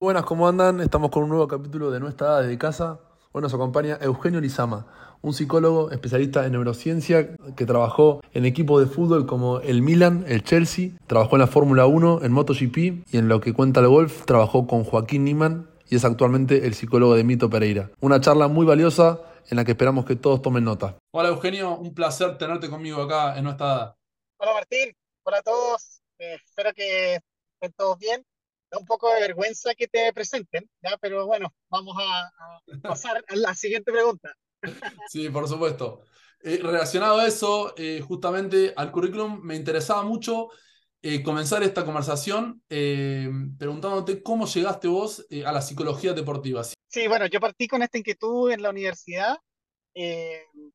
[0.00, 0.80] Buenas, ¿cómo andan?
[0.80, 3.00] Estamos con un nuevo capítulo de Nuestra Edad de Casa.
[3.32, 4.86] Hoy nos acompaña Eugenio Lizama,
[5.22, 10.44] un psicólogo especialista en neurociencia que trabajó en equipos de fútbol como el Milan, el
[10.44, 12.76] Chelsea, trabajó en la Fórmula 1, en MotoGP
[13.12, 16.74] y en lo que cuenta el golf trabajó con Joaquín Niman y es actualmente el
[16.74, 17.90] psicólogo de Mito Pereira.
[18.00, 19.20] Una charla muy valiosa
[19.50, 20.96] en la que esperamos que todos tomen nota.
[21.10, 23.96] Hola Eugenio, un placer tenerte conmigo acá en Nuestra Edad.
[24.38, 24.94] Hola Martín,
[25.24, 28.24] hola a todos, eh, espero que estén todos bien
[28.70, 30.96] da un poco de vergüenza que te presenten, ¿ya?
[31.00, 32.30] pero bueno, vamos a,
[32.82, 34.34] pasar a la siguiente pregunta.
[35.08, 36.02] Sí, por supuesto.
[36.40, 40.50] Eh, relacionado a eso, eh, justamente al currículum, me interesaba mucho
[41.02, 46.62] eh, comenzar esta conversación preguntándote cómo llegaste vos a la psicología deportiva.
[46.64, 49.36] Sí, bueno, yo partí con esta inquietud en la universidad.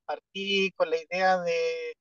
[0.05, 1.94] partí con la idea de,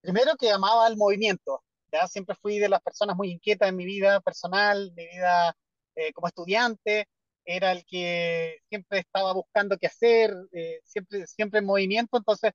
[0.00, 1.62] primero que amaba el movimiento,
[1.92, 2.06] ¿ya?
[2.06, 5.56] Siempre fui de las personas muy inquietas en mi vida personal, mi vida
[5.94, 7.06] eh, como estudiante,
[7.44, 12.52] era el que siempre estaba buscando qué hacer, eh, siempre, siempre en movimiento, entonces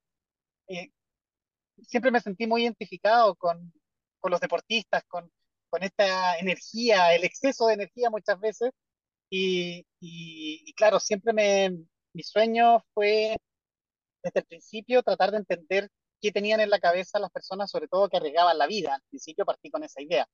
[0.68, 0.90] eh,
[1.84, 3.74] siempre me sentí muy identificado con,
[4.20, 5.32] con los deportistas, con,
[5.70, 8.72] con, esta energía, el exceso de energía muchas veces,
[9.30, 11.72] y, y claro, siempre me,
[12.14, 13.38] mi sueño fue
[14.24, 15.90] desde el principio tratar de entender
[16.26, 18.96] qué tenían en la cabeza las personas, sobre todo que arriesgaban la vida.
[18.96, 20.28] Al principio partí con esa idea.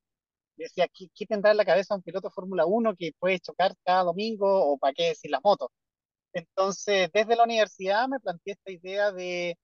[0.55, 4.03] Decía, ¿qué, qué tendrá en la cabeza un piloto Fórmula 1 que puede chocar cada
[4.03, 5.69] domingo o para qué decir las motos?
[6.33, 9.57] Entonces, desde la universidad me planteé esta idea de,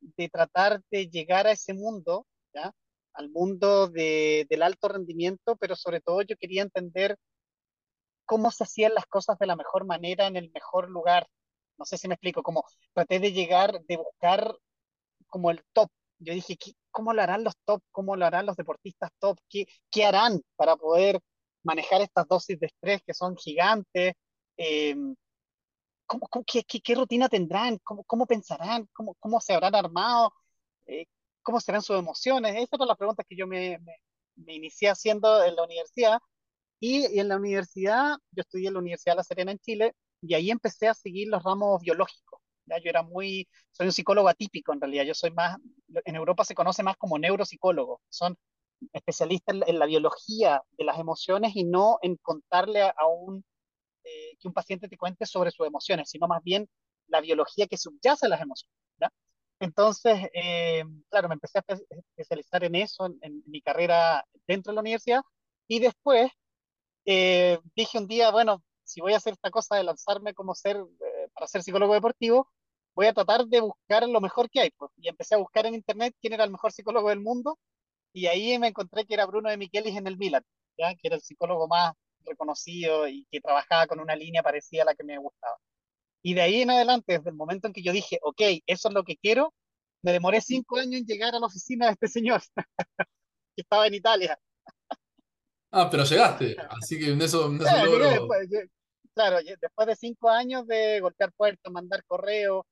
[0.00, 2.72] de tratar de llegar a ese mundo, ¿ya?
[3.14, 7.16] al mundo de, del alto rendimiento, pero sobre todo yo quería entender
[8.26, 11.28] cómo se hacían las cosas de la mejor manera en el mejor lugar.
[11.78, 14.56] No sé si me explico, como traté de llegar, de buscar
[15.34, 15.90] como el top.
[16.20, 16.56] Yo dije,
[16.92, 17.82] ¿cómo lo harán los top?
[17.90, 19.36] ¿Cómo lo harán los deportistas top?
[19.50, 21.18] ¿Qué, qué harán para poder
[21.64, 24.14] manejar estas dosis de estrés que son gigantes?
[24.56, 24.94] Eh,
[26.06, 27.78] ¿cómo, qué, qué, rutina tendrán?
[27.82, 28.88] ¿Cómo, cómo pensarán?
[28.92, 30.32] ¿Cómo, ¿Cómo se habrán armado?
[30.86, 31.06] Eh,
[31.42, 32.54] ¿Cómo serán sus emociones?
[32.54, 33.96] Esas eran las preguntas que yo me, me,
[34.36, 36.20] me inicié haciendo en la universidad.
[36.78, 39.94] Y, y, en la universidad, yo estudié en la Universidad de La Serena en Chile,
[40.22, 42.43] y ahí empecé a seguir los ramos biológicos.
[42.66, 42.78] ¿Ya?
[42.78, 45.58] Yo era muy, soy un psicólogo atípico en realidad, yo soy más,
[46.04, 48.36] en Europa se conoce más como neuropsicólogo, son
[48.92, 53.44] especialistas en, la biología de las emociones y no en contarle a, un,
[54.04, 56.68] eh, que un paciente te cuente sobre sus emociones, sino más bien
[57.08, 58.76] la biología que subyace a las emociones.
[59.00, 59.10] ¿ya?
[59.60, 61.64] Entonces, eh, claro, me empecé a
[62.16, 65.22] especializar en eso, en, mi carrera dentro de la universidad,
[65.68, 66.30] y después
[67.06, 70.84] eh, dije un día, bueno, si voy a hacer esta cosa de lanzarme como ser
[71.34, 72.48] para ser psicólogo deportivo,
[72.94, 74.70] voy a tratar de buscar lo mejor que hay.
[74.70, 74.90] Pues.
[74.96, 77.58] Y empecé a buscar en internet quién era el mejor psicólogo del mundo,
[78.14, 80.44] y ahí me encontré que era Bruno de Michelis en el Milan,
[80.78, 80.94] ¿ya?
[80.94, 81.92] que era el psicólogo más
[82.24, 85.56] reconocido y que trabajaba con una línea parecida a la que me gustaba.
[86.22, 88.94] Y de ahí en adelante, desde el momento en que yo dije, ok, eso es
[88.94, 89.52] lo que quiero,
[90.02, 92.40] me demoré cinco años en llegar a la oficina de este señor,
[93.56, 94.38] que estaba en Italia.
[95.72, 98.28] Ah, pero llegaste, así que de eso, de eso
[99.14, 102.66] claro, después de cinco años de golpear puertas, mandar correo,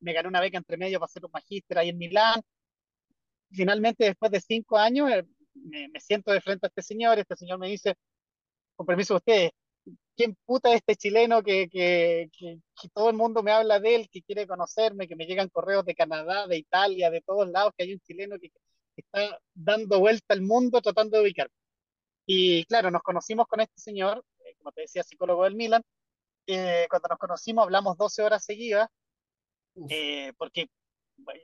[0.00, 2.40] me gané una beca entre medio para hacer un magíster ahí en Milán.
[3.50, 7.58] Finalmente, después de cinco años, eh, me, siento de frente a este señor, este señor
[7.58, 7.94] me dice,
[8.76, 9.50] con permiso de ustedes,
[10.16, 12.60] ¿quién puta es este chileno que, que, que,
[12.94, 15.94] todo el mundo me habla de él, que quiere conocerme, que me llegan correos de
[15.94, 18.50] Canadá, de Italia, de todos lados, que hay un chileno que,
[18.96, 21.54] está dando vuelta al mundo tratando de ubicarme?
[22.26, 24.24] Y claro, nos conocimos con este señor,
[24.58, 25.82] como te decía, psicólogo del Milan.
[26.46, 28.88] Eh, cuando nos conocimos hablamos 12 horas seguidas,
[29.90, 30.68] eh, porque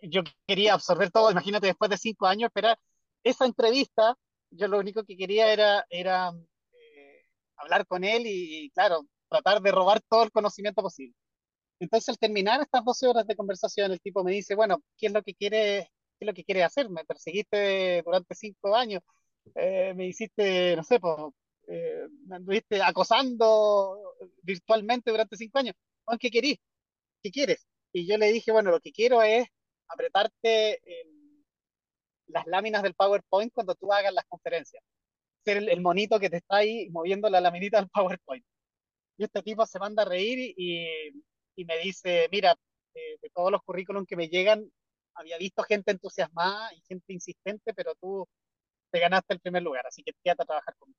[0.03, 2.79] yo quería absorber todo, imagínate, después de cinco años, esperar
[3.23, 4.17] esa entrevista,
[4.51, 6.33] yo lo único que quería era, era
[6.73, 7.27] eh,
[7.57, 11.15] hablar con él y, claro, tratar de robar todo el conocimiento posible.
[11.81, 15.13] Entonces, al terminar estas 12 horas de conversación, el tipo me dice, bueno, ¿qué es
[15.13, 16.89] lo que quiere, qué es lo que quiere hacer?
[16.91, 19.03] Me perseguiste durante cinco años,
[19.55, 21.17] me hiciste, no sé, pues,
[21.69, 25.75] eh, me anduviste acosando virtualmente durante cinco años.
[26.21, 26.59] ¿Qué querís?
[27.23, 27.67] ¿Qué quieres?
[27.93, 29.47] Y yo le dije, bueno, lo que quiero es
[29.89, 30.81] apretarte
[32.27, 34.83] las láminas del PowerPoint cuando tú hagas las conferencias.
[35.45, 38.45] Ser el, monito que te está ahí moviendo la laminita del PowerPoint.
[39.19, 41.13] Y este tipo se manda a reír y,
[41.57, 42.57] y me dice, mira,
[42.95, 44.71] eh, de todos los currículums que me llegan,
[45.15, 48.27] había visto gente entusiasmada y gente insistente, pero tú
[48.91, 50.99] te ganaste el primer lugar, así que quédate a trabajar conmigo.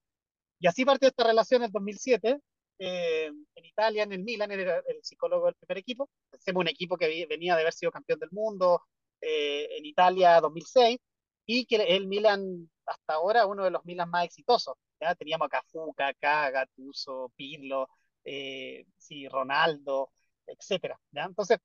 [0.60, 2.40] Y así partió esta relación en el 2007.
[2.78, 6.10] Eh, en Italia, en el Milan, era el psicólogo del primer equipo.
[6.32, 8.84] Hacemos un equipo que venía de haber sido campeón del mundo
[9.22, 11.00] eh, en Italia 2006
[11.46, 14.76] y que el Milan hasta ahora uno de los Milan más exitosos.
[15.00, 15.16] ¿ya?
[15.16, 17.90] Teníamos a Cafú, Kaká, Gattuso, Pirlo,
[18.24, 20.12] eh, sí, Ronaldo,
[20.48, 21.00] etcétera.
[21.14, 21.60] Entonces,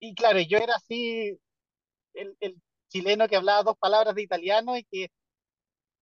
[0.00, 1.38] y claro, yo era así,
[2.14, 5.10] el, el chileno que hablaba dos palabras de italiano y que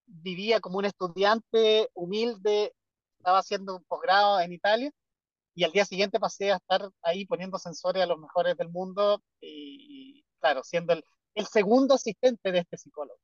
[0.07, 2.75] vivía como un estudiante humilde,
[3.19, 4.91] estaba haciendo un posgrado en Italia
[5.55, 9.23] y al día siguiente pasé a estar ahí poniendo sensores a los mejores del mundo
[9.41, 11.05] y, claro, siendo el,
[11.35, 13.19] el segundo asistente de este psicólogo.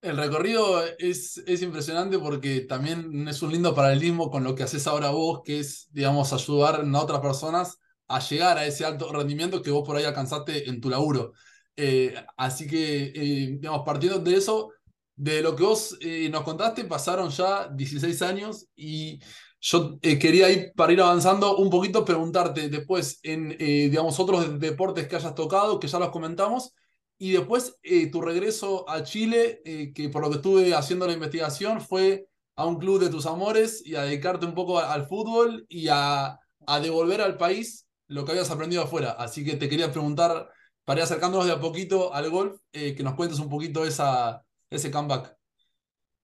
[0.00, 4.86] El recorrido es, es impresionante porque también es un lindo paralelismo con lo que haces
[4.88, 7.78] ahora vos, que es, digamos, ayudar a otras personas
[8.08, 11.34] a llegar a ese alto rendimiento que vos por ahí alcanzaste en tu laburo.
[11.76, 14.70] Eh, así que, eh, digamos, partiendo de eso,
[15.16, 19.20] de lo que vos eh, nos contaste, pasaron ya 16 años y
[19.60, 25.14] yo quería ir, para ir avanzando un poquito, preguntarte después en, digamos, otros deportes que
[25.14, 26.74] hayas tocado, que ya los comentamos,
[27.16, 27.76] y después
[28.10, 29.62] tu regreso a Chile,
[29.94, 32.26] que por lo que estuve haciendo la investigación, fue
[32.56, 36.40] a un club de tus amores y a dedicarte un poco al fútbol y a,
[36.66, 39.12] a devolver al país lo que habías aprendido afuera.
[39.12, 40.50] Así que te quería preguntar
[40.84, 44.44] para ir acercándonos de a poquito al golf, eh, que nos cuentes un poquito esa,
[44.74, 45.36] ese comeback.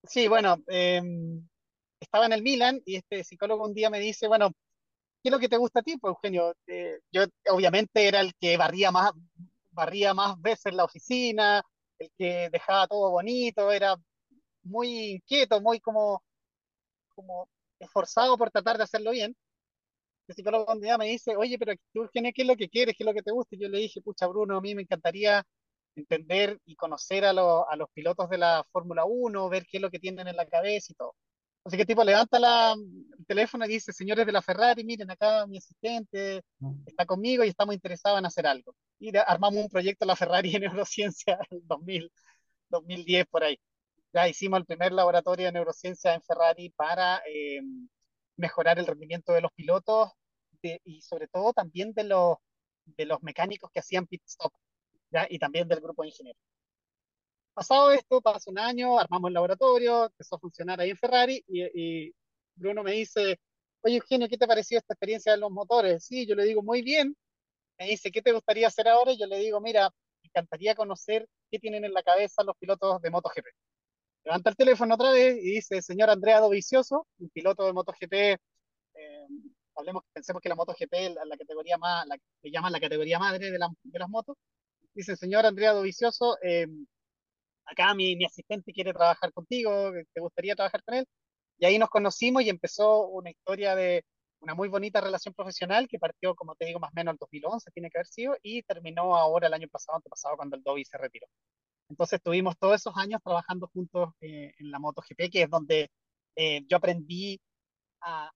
[0.04, 1.46] Sí, bueno, em,
[2.00, 4.50] estaba en el Milan y este psicólogo un día me dice, bueno,
[5.22, 6.54] ¿qué es lo que te gusta a ti, pues, Eugenio?
[6.66, 9.12] Eh, yo obviamente era el que barría más,
[9.70, 11.62] barría más veces la oficina,
[11.98, 13.96] el que dejaba todo bonito, era
[14.62, 16.22] muy inquieto, muy como,
[17.14, 17.48] como
[17.78, 19.36] esforzado por tratar de hacerlo bien
[20.28, 22.94] el psicólogo un día me dice, oye, pero tú, ¿qué es lo que quieres?
[22.96, 23.56] ¿Qué es lo que te gusta?
[23.56, 25.42] Y yo le dije, pucha, Bruno, a mí me encantaría
[25.98, 29.90] entender y conocer a, a los pilotos de la Fórmula 1, ver qué es lo
[29.90, 31.14] que tienen en la cabeza y todo.
[31.64, 35.46] Así que tipo levanta la, el teléfono y dice, señores de la Ferrari, miren acá
[35.46, 36.42] mi asistente
[36.86, 38.74] está conmigo y estamos interesados en hacer algo.
[38.98, 42.10] Y armamos un proyecto la Ferrari en neurociencia en 2000,
[42.70, 43.58] 2010 por ahí.
[44.14, 47.60] Ya hicimos el primer laboratorio de neurociencia en Ferrari para eh,
[48.36, 50.10] mejorar el rendimiento de los pilotos
[50.62, 52.38] y sobre todo también de los,
[52.86, 54.52] de los mecánicos que hacían pit stop
[55.10, 55.26] ¿ya?
[55.28, 56.42] y también del grupo de ingenieros.
[57.54, 62.12] Pasado esto, pasó un año, armamos el laboratorio, empezó a funcionar ahí en Ferrari y,
[62.54, 63.38] Bruno me dice,
[63.82, 66.04] oye Eugenio, ¿qué te pareció esta experiencia de los motores?
[66.04, 67.16] Sí, yo le digo, muy bien.
[67.78, 69.12] Me dice, ¿qué te gustaría hacer ahora?
[69.12, 69.90] Y yo le digo, mira,
[70.22, 73.46] me encantaría conocer qué tienen en la cabeza los pilotos de MotoGP.
[74.24, 78.12] Levanta el teléfono otra vez y dice, señor Andrea Dovicioso, un piloto de MotoGP,
[78.94, 79.26] eh,
[79.76, 83.50] hablemos, pensemos que la MotoGP es la, categoría más, la que llaman la categoría madre
[83.50, 84.36] de, las motos.
[84.94, 86.66] Dice, señor Andrea Dovicioso, eh,
[87.64, 91.06] acá mi, asistente quiere trabajar contigo, ¿te gustaría trabajar con él?
[91.58, 94.04] Y ahí nos conocimos y empezó una historia de
[94.40, 97.70] una muy bonita relación profesional que partió, como te digo, más o menos el 2011,
[97.72, 100.98] tiene que haber sido, y terminó ahora el año pasado, antepasado, cuando el Dovi se
[100.98, 101.26] retiró.
[101.88, 105.90] Entonces estuvimos todos esos años trabajando juntos eh, en la MotoGP, que es donde
[106.36, 107.40] eh, yo aprendí
[108.02, 108.30] a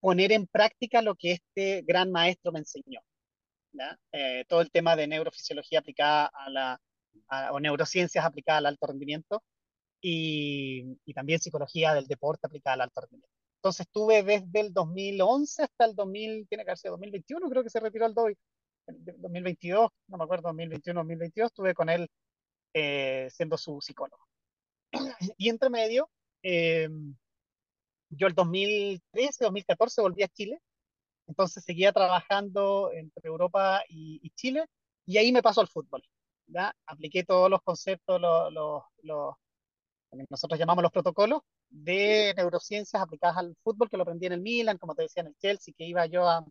[0.00, 3.00] poner en práctica lo que este gran maestro me enseñó.
[4.12, 6.80] Eh, todo el tema de neurofisiología aplicada a la,
[7.52, 9.42] o neurociencias aplicadas al alto rendimiento
[10.00, 13.28] y, y, también psicología del deporte aplicada al alto rendimiento.
[13.56, 17.70] Entonces estuve desde el 2011 hasta el 2000, tiene que haber sido 2021, creo que
[17.70, 18.36] se retiró el DOI,
[18.86, 22.08] 2022, no me acuerdo, 2021, 2022, estuve con él
[22.74, 24.26] eh, siendo su psicólogo.
[25.38, 26.10] Y entre medio,
[26.42, 26.88] eh,
[28.10, 30.60] yo el 2013, 2014 volví a Chile,
[31.32, 34.66] entonces seguía trabajando entre Europa y, Chile,
[35.06, 36.02] y ahí me paso al fútbol.
[36.46, 36.74] ¿ya?
[36.86, 39.34] Apliqué todos los conceptos, los, los, los,
[40.28, 44.76] nosotros llamamos los protocolos de neurociencias aplicadas al fútbol, que lo aprendí en el Milan,
[44.76, 46.44] como te decía, en el Chelsea, que iba yo a,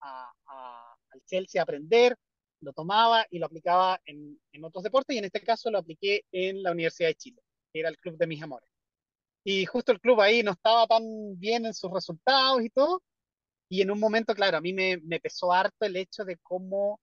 [0.00, 2.16] a, a, al Chelsea a aprender,
[2.60, 6.24] lo tomaba y lo aplicaba en, en, otros deportes y en este caso lo apliqué
[6.32, 8.70] en la Universidad de Chile, que era el club de mis amores.
[9.44, 11.04] Y justo el club ahí no estaba tan
[11.38, 13.02] bien en sus resultados y todo.
[13.74, 17.00] Y en un momento, claro, a mí me, pesó harto el hecho de cómo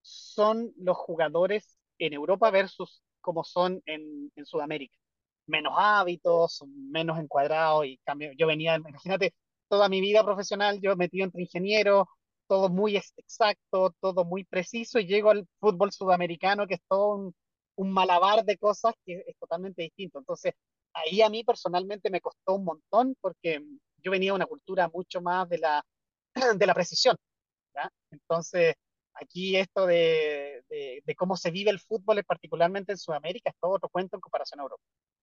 [0.00, 4.96] son los jugadores en Europa versus cómo son en, Sudamérica.
[5.46, 8.32] Menos hábitos, menos encuadrados y cambio.
[8.38, 9.34] Yo venía, imagínate,
[9.68, 12.06] toda mi vida profesional, yo metido entre ingenieros,
[12.46, 17.34] todo muy exacto, todo muy preciso, y llego al fútbol sudamericano, que es todo
[17.76, 20.20] un malabar de cosas que es totalmente distinto.
[20.20, 20.54] Entonces,
[20.94, 23.62] ahí a mí personalmente me costó un montón porque
[24.02, 25.84] yo venía de una cultura mucho más de la,
[26.56, 27.16] de la precisión.
[28.10, 28.74] Entonces,
[29.14, 33.88] aquí esto de, de, cómo se vive el fútbol, particularmente en Sudamérica, es todo otro
[33.88, 34.82] cuento en comparación a Europa.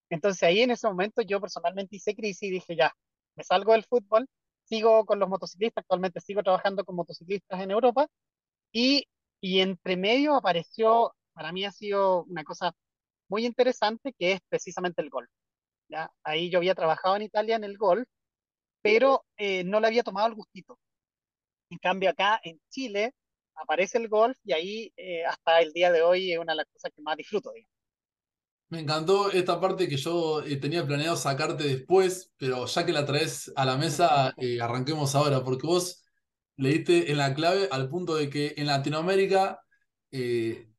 [0.09, 2.91] Entonces, ahí en ese momento yo personalmente hice crisis y dije, ya,
[3.35, 4.27] me salgo del fútbol
[4.69, 8.07] sigo con los motociclistas, actualmente sigo trabajando con motociclistas en Europa
[8.71, 9.07] y,
[9.41, 12.73] y entre medio apareció, para mí ha sido una cosa
[13.29, 15.29] muy interesante que es precisamente el golf.
[16.23, 18.07] Ahí yo había trabajado en Italia en el golf,
[18.81, 20.79] pero eh, no le había tomado el gustito.
[21.69, 23.13] En cambio, acá en Chile
[23.55, 26.65] aparece el golf y ahí eh, hasta el día de hoy es una de las
[26.73, 27.51] cosas que más disfruto.
[28.69, 33.05] Me encantó esta parte que yo eh, tenía planeado sacarte después, pero ya que la
[33.05, 36.03] traes a la mesa, arranquemos ahora, porque vos
[36.55, 39.59] le diste en la clave al punto de que en Latinoamérica
[40.11, 40.69] eh,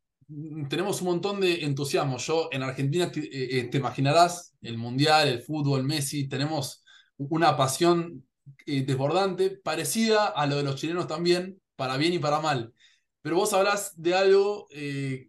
[0.69, 2.19] tenemos un montón de entusiasmo.
[2.19, 3.23] Yo en Argentina te,
[3.65, 6.85] te imaginarás el Mundial, el fútbol, Messi, tenemos
[7.29, 8.27] una pasión
[8.67, 12.73] eh, desbordante, parecida a lo de los chilenos también, para bien y para mal.
[13.21, 15.29] Pero vos hablás de algo eh,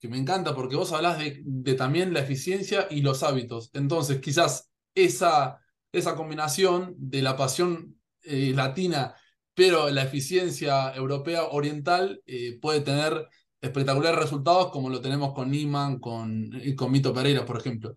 [0.00, 3.70] que me encanta, porque vos hablás de, también la eficiencia y los hábitos.
[3.74, 5.60] Entonces, quizás esa,
[5.92, 9.14] esa combinación de la pasión eh, latina,
[9.54, 12.22] pero la eficiencia europea oriental
[12.60, 13.28] puede tener
[13.60, 17.94] espectaculares resultados como lo tenemos con Niman, con, con Mito Pereira, por ejemplo.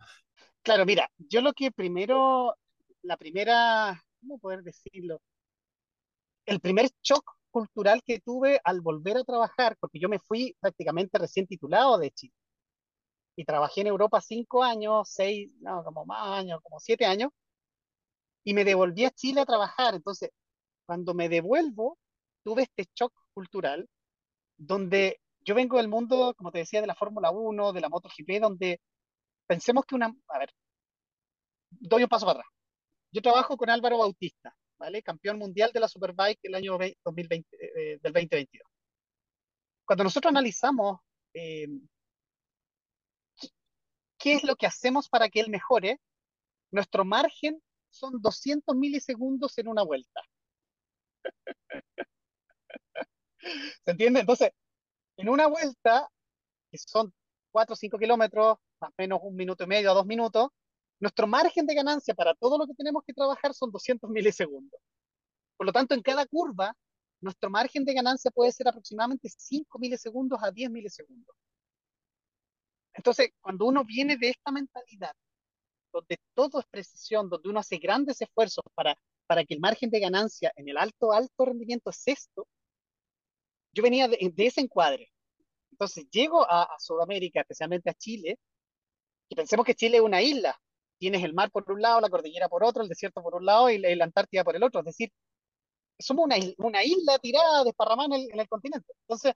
[0.61, 2.55] Claro, mira, yo lo que primero,
[3.03, 5.21] la primera, ¿cómo poder decirlo?
[6.45, 11.17] El primer shock cultural que tuve al volver a trabajar, porque yo me fui prácticamente
[11.17, 12.33] recién titulado de Chile
[13.35, 17.31] y trabajé en Europa cinco años, seis, no, como más años, como siete años,
[18.43, 19.95] y me devolví a Chile a trabajar.
[19.95, 20.31] Entonces,
[20.85, 21.97] cuando me devuelvo,
[22.43, 23.89] tuve este shock cultural
[24.57, 28.41] donde yo vengo del mundo, como te decía, de la Fórmula Uno, de la MotoGP,
[28.41, 28.81] donde
[29.47, 30.51] pensemos que una, a ver,
[31.71, 32.52] doy un paso para atrás.
[33.13, 35.03] Yo trabajo con Álvaro Bautista, ¿vale?
[35.03, 38.67] Campeón mundial de la Superbike el año 2020, eh, del 2022.
[39.85, 40.99] Cuando nosotros analizamos
[41.35, 41.67] eh,
[44.17, 46.01] qué es lo que hacemos para que él mejore,
[46.71, 50.21] nuestro margen son 200 milisegundos en una vuelta.
[53.85, 54.21] ¿Se entiende?
[54.21, 54.49] Entonces,
[55.17, 56.09] en una vuelta,
[56.71, 57.13] que son
[57.51, 60.49] 4 o 5 kilómetros, más o menos un minuto y medio a dos minutos,
[61.03, 64.79] nuestro margen de ganancia para todo lo que tenemos que trabajar son 200 milisegundos.
[65.57, 66.73] Por lo tanto, en cada curva,
[67.19, 71.35] nuestro margen de ganancia puede ser aproximadamente 5 milisegundos a 10 milisegundos.
[72.93, 75.11] Entonces, cuando uno viene de esta mentalidad,
[75.91, 78.95] donde todo es precisión, donde uno hace grandes esfuerzos para,
[79.27, 82.47] para que el margen de ganancia en el alto, alto rendimiento es esto,
[83.73, 85.11] yo venía de, ese encuadre.
[85.69, 88.39] Entonces, llego a, a Sudamérica, especialmente a Chile,
[89.27, 90.57] y pensemos que Chile es una isla.
[90.97, 93.69] Tienes el mar por un lado, la cordillera por otro, el desierto por un lado
[93.69, 94.79] y la, Antártida por el otro.
[94.81, 95.11] Es decir,
[95.99, 98.93] somos una, una isla tirada, desparramada en el, en el continente.
[99.01, 99.33] Entonces,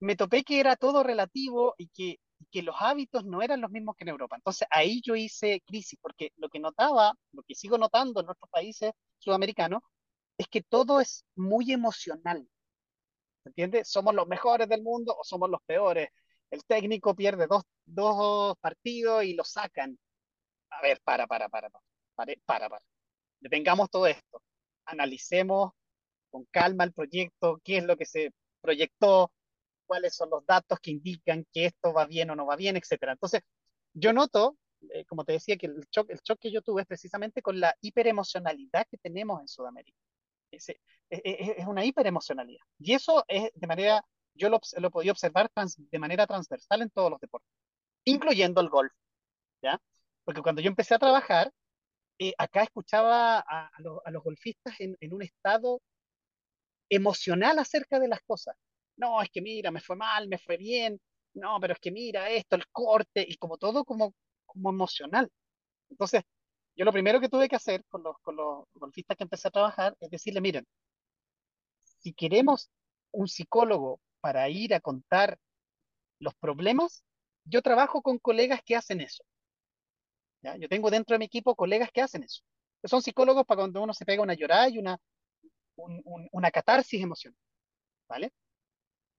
[0.00, 2.18] me topé que era todo relativo y que,
[2.62, 4.36] los hábitos no eran los mismos que en Europa.
[4.36, 8.50] Entonces, ahí yo hice crisis, porque lo que notaba, lo que sigo notando en nuestros
[8.50, 9.82] países sudamericanos,
[10.38, 12.48] es que todo es muy emocional.
[13.44, 13.88] ¿Entiendes?
[13.88, 16.08] Somos los mejores del mundo o somos los peores.
[16.50, 19.98] El técnico pierde dos, dos partidos y lo sacan.
[20.70, 22.84] A ver, para, para, para, para, para, para.
[23.40, 24.42] Detengamos todo esto.
[24.86, 25.72] Analicemos
[26.30, 29.32] con calma el proyecto, qué es lo que se proyectó,
[29.86, 33.12] cuáles son los datos que indican que esto va bien o no va bien, etcétera.
[33.12, 33.42] Entonces,
[33.92, 34.56] yo noto,
[34.90, 37.74] eh, como te decía, que el shock, el que yo tuve es precisamente con la
[37.80, 39.98] hiperemocionalidad que tenemos en Sudamérica.
[40.52, 40.78] Es, es,
[41.10, 42.62] es una hiperemocionalidad.
[42.78, 47.10] Y eso es de manera, yo lo, lo podido observar de manera transversal en todos
[47.10, 47.50] los deportes,
[48.04, 48.92] incluyendo el golf,
[49.62, 49.80] ¿ya?
[50.30, 51.50] Porque cuando yo empecé a trabajar,
[52.20, 55.82] eh, acá escuchaba a, a, los, a los golfistas en, en un estado
[56.88, 58.54] emocional acerca de las cosas.
[58.96, 61.00] No, es que mira, me fue mal, me fue bien,
[61.34, 64.14] no, pero es que mira esto, el corte, y como todo como,
[64.46, 65.28] como emocional.
[65.88, 66.22] Entonces,
[66.76, 69.50] yo lo primero que tuve que hacer con los, con los golfistas que empecé a
[69.50, 70.64] trabajar es decirle, miren,
[71.82, 72.70] si queremos
[73.10, 75.40] un psicólogo para ir a contar
[76.20, 77.02] los problemas,
[77.44, 79.24] yo trabajo con colegas que hacen eso.
[80.42, 82.42] Yo tengo dentro de mi equipo colegas que hacen eso.
[82.84, 84.98] Son psicólogos para cuando uno se pega una llorada y una,
[85.76, 87.36] un, un, una catarsis emocional.
[88.08, 88.32] ¿Vale?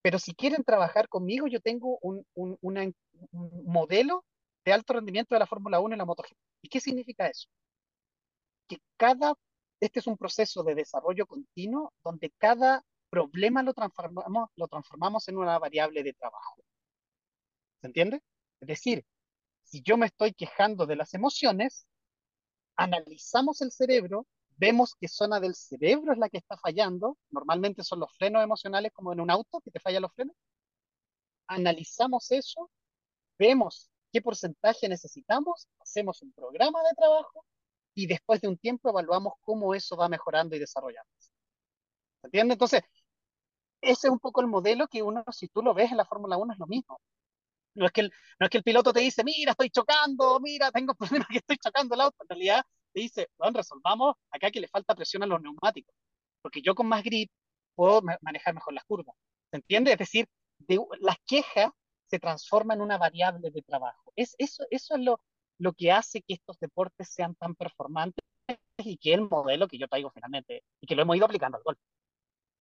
[0.02, 2.58] Pero si quieren trabajar conmigo, yo tengo un, un
[3.66, 4.26] modelo
[4.66, 6.38] de alto rendimiento de la Fórmula 1 y la MotoGP.
[6.64, 7.48] ¿Y qué significa eso?
[8.68, 9.34] Que cada,
[9.80, 15.38] este es un proceso de desarrollo continuo donde cada problema lo transformamos, lo transformamos en
[15.38, 16.64] una variable de trabajo.
[17.82, 18.22] ¿Se entiende?
[18.60, 19.04] Es decir,
[19.72, 21.88] si yo me estoy quejando de las emociones,
[22.76, 28.02] analizamos el cerebro, vemos qué zona del cerebro es la que está fallando, normalmente son
[28.02, 30.36] los frenos emocionales como en un auto que te fallan los frenos,
[31.48, 32.70] analizamos eso,
[33.40, 37.46] vemos qué porcentaje necesitamos, hacemos un programa de trabajo
[37.96, 41.32] y después de un tiempo evaluamos cómo eso va mejorando y desarrollándose.
[42.20, 42.54] ¿Se entiende?
[42.56, 42.82] Entonces,
[43.80, 46.36] ese es un poco el modelo que uno, si tú lo ves en la Fórmula
[46.38, 47.00] 1, es lo mismo.
[47.74, 50.72] No es, que el, no es que el piloto te dice, mira, estoy chocando, mira,
[50.72, 50.94] tengo
[51.26, 52.18] problemas que estoy chocando el auto.
[52.22, 52.64] En realidad
[52.94, 55.96] te dice, bueno, resolvamos acá que le falta presión a los neumáticos.
[56.42, 57.32] Porque yo con más grip
[57.76, 59.16] puedo manejar mejor las curvas.
[59.52, 59.92] ¿Se entiende?
[59.94, 60.28] Es decir,
[60.60, 61.72] de, las quejas
[62.08, 64.12] se transforman en una variable de trabajo.
[64.16, 65.22] Es, eso, eso es lo,
[65.60, 68.24] lo que hace que estos deportes sean tan performantes
[68.78, 71.64] y que el modelo que yo traigo finalmente y que lo hemos ido aplicando al
[71.64, 71.80] golf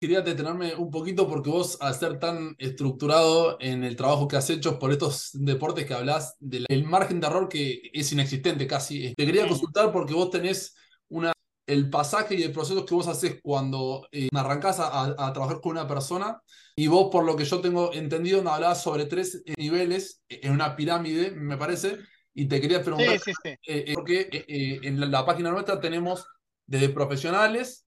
[0.01, 4.49] quería detenerme un poquito porque vos, al ser tan estructurado en el trabajo que has
[4.49, 9.27] hecho por estos deportes que hablas, del margen de error que es inexistente casi, te
[9.27, 10.75] quería consultar porque vos tenés
[11.09, 11.33] una,
[11.67, 15.73] el pasaje y el proceso que vos haces cuando eh, arrancás a, a, trabajar con
[15.73, 16.41] una persona
[16.75, 20.53] y vos, por lo que yo tengo entendido, me hablabas sobre tres eh, niveles en
[20.53, 21.99] una pirámide, me parece,
[22.33, 23.51] y te quería preguntar, sí, sí, sí.
[23.67, 26.27] Eh, porque en la, la página nuestra tenemos
[26.65, 27.85] desde profesionales,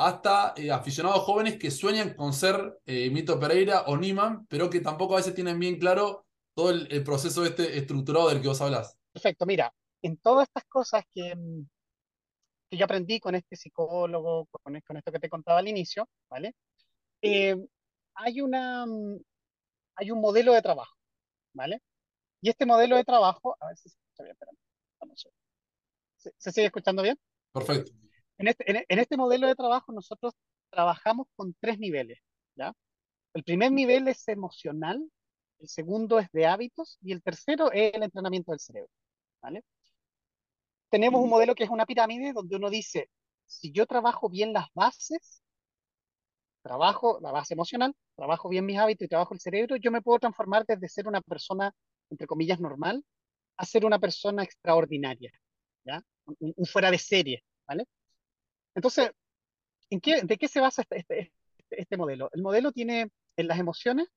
[0.00, 4.80] hasta eh, aficionados jóvenes que sueñan con ser eh, Mito Pereira o Niman, pero que
[4.80, 8.96] tampoco a veces tienen bien claro todo el, proceso este estructurado del que vos hablas.
[9.12, 11.68] Perfecto, mira, en todas estas cosas que, mm,
[12.70, 16.54] que yo aprendí con este psicólogo, con, esto que te contaba al inicio, ¿vale?
[17.20, 17.54] Eh,
[18.14, 19.18] hay, una, mm,
[19.96, 20.96] hay un modelo de trabajo,
[21.52, 21.82] ¿vale?
[22.40, 24.36] Y este modelo de trabajo, a ver si se escucha bien,
[26.38, 27.18] ¿Se sigue escuchando bien?
[27.52, 27.92] Perfecto.
[28.48, 30.34] Este, en este, modelo de trabajo nosotros
[30.70, 32.18] trabajamos con tres niveles,
[32.54, 32.72] ¿ya?
[33.34, 35.02] El primer nivel es emocional,
[35.58, 38.90] el segundo es de hábitos y el tercero es el entrenamiento del cerebro,
[39.42, 39.62] ¿vale?
[40.88, 43.10] Tenemos un modelo que es una pirámide donde uno dice,
[43.46, 45.42] si yo trabajo bien las bases,
[46.62, 50.18] trabajo la base emocional, trabajo bien mis hábitos y trabajo el cerebro, yo me puedo
[50.18, 51.72] transformar desde ser una persona,
[52.10, 53.04] entre comillas, normal,
[53.56, 55.30] a ser una persona extraordinaria,
[55.84, 56.02] ¿ya?
[56.38, 57.86] un fuera de serie, ¿vale?
[58.74, 59.10] Entonces,
[59.90, 62.30] ¿en qué, ¿de qué se basa este, este, este, este, modelo?
[62.32, 64.08] El modelo tiene en las emociones,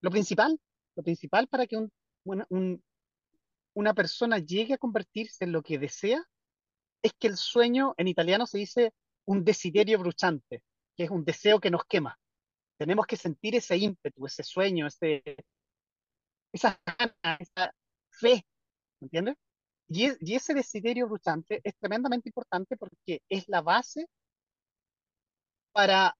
[0.00, 0.58] lo principal,
[0.94, 1.92] lo principal para que un,
[2.24, 2.82] un,
[3.74, 6.24] una persona llegue a convertirse en lo que desea
[7.02, 8.92] es que el sueño, en italiano se dice
[9.26, 10.62] un desiderio bruchante,
[10.96, 12.18] que es un deseo que nos quema.
[12.78, 15.22] Tenemos que sentir ese ímpetu, ese sueño, ese,
[16.52, 17.74] esa gana, esa
[18.10, 18.46] fe,
[19.00, 19.36] ¿entiendes?
[19.88, 24.06] Y, ese desiderio bruchante es tremendamente importante porque es la base
[25.72, 26.16] para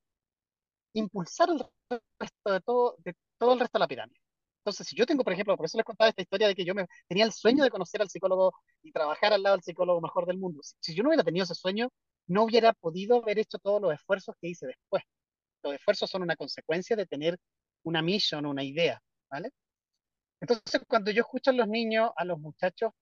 [0.93, 1.65] impulsar el
[2.19, 4.21] resto de todo, de todo el resto de la pirámide.
[4.61, 6.75] Entonces, si yo tengo, por ejemplo, por eso les contaba esta historia de que yo
[6.75, 8.53] me, tenía el sueño de conocer al psicólogo
[8.83, 10.61] y trabajar al lado del psicólogo mejor del mundo.
[10.81, 11.89] Si, yo no hubiera tenido ese sueño,
[12.27, 15.03] no hubiera podido haber hecho todos los esfuerzos que hice después.
[15.63, 17.39] Los esfuerzos son una consecuencia de tener
[17.85, 19.01] una misión, una idea,
[19.31, 19.51] ¿vale?
[20.41, 22.93] Entonces, cuando yo escucho a los niños, a los muchachos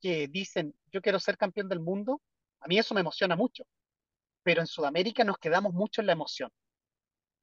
[0.00, 2.20] que dicen, yo quiero ser campeón del mundo,
[2.60, 3.64] a mí eso me emociona mucho.
[4.42, 6.50] Pero en Sudamérica nos quedamos mucho en la emoción.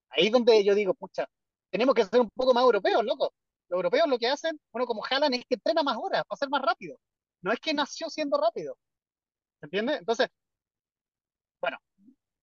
[0.10, 1.28] Ahí es donde yo digo, pucha,
[1.70, 3.34] tenemos que ser un poco más europeos, loco.
[3.70, 6.50] Los europeos lo que hacen, uno como jalan, es que entrena más horas para ser
[6.50, 6.98] más rápido.
[7.42, 8.78] No es que nació siendo rápido.
[9.60, 9.96] ¿Se entiende?
[9.96, 10.30] Entonces,
[11.62, 11.78] bueno,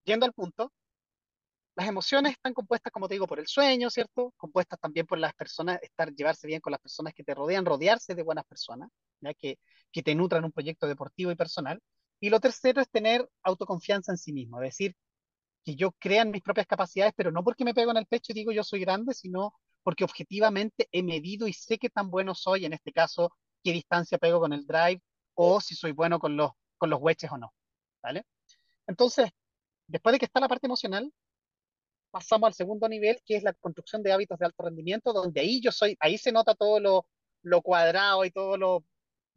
[0.05, 0.72] yendo al punto,
[1.77, 4.33] las emociones están compuestas, como te digo, por el sueño, ¿cierto?
[4.37, 8.15] Compuestas también por las personas, estar, llevarse bien con las personas que te rodean, rodearse
[8.15, 9.35] de buenas personas, ¿ya?
[9.35, 9.59] Que,
[9.93, 11.81] que te nutran un proyecto deportivo y personal.
[12.21, 14.95] Y lo tercero es tener autoconfianza en sí mismo, es decir,
[15.65, 18.33] que yo crea en mis propias capacidades, pero no porque me pego en el pecho
[18.33, 22.35] y digo yo soy grande, sino porque objetivamente he medido y sé qué tan bueno
[22.35, 25.03] soy, en este caso, qué distancia pego con el drive
[25.35, 27.53] o si soy bueno con los, con los o no,
[28.03, 28.25] ¿vale?
[28.87, 29.31] Entonces,
[29.87, 31.13] después de que está la parte emocional,
[32.14, 35.61] pasamos al segundo nivel, que es la construcción de hábitos de alto rendimiento, donde ahí
[35.61, 37.07] yo soy, ahí se nota todo lo,
[37.42, 38.85] lo cuadrado y todo lo,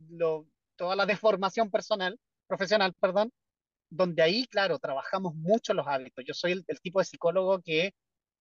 [0.10, 3.34] lo, toda la deformación personal, profesional, perdón,
[3.90, 6.24] donde ahí, claro, trabajamos mucho los hábitos.
[6.24, 7.96] Yo soy el, tipo de psicólogo que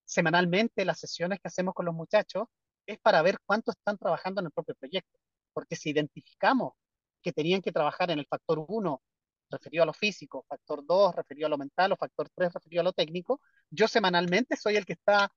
[0.04, 2.44] semanalmente las sesiones que hacemos con los muchachos
[2.84, 5.18] es para ver cuánto están trabajando en el propio proyecto.
[5.54, 6.74] Porque si identificamos
[7.22, 9.02] que tenían que trabajar en el factor 1
[9.50, 12.84] referido a lo físico, factor 2 referido a lo mental o factor 3 referido a
[12.84, 15.32] lo técnico, yo semanalmente soy el que está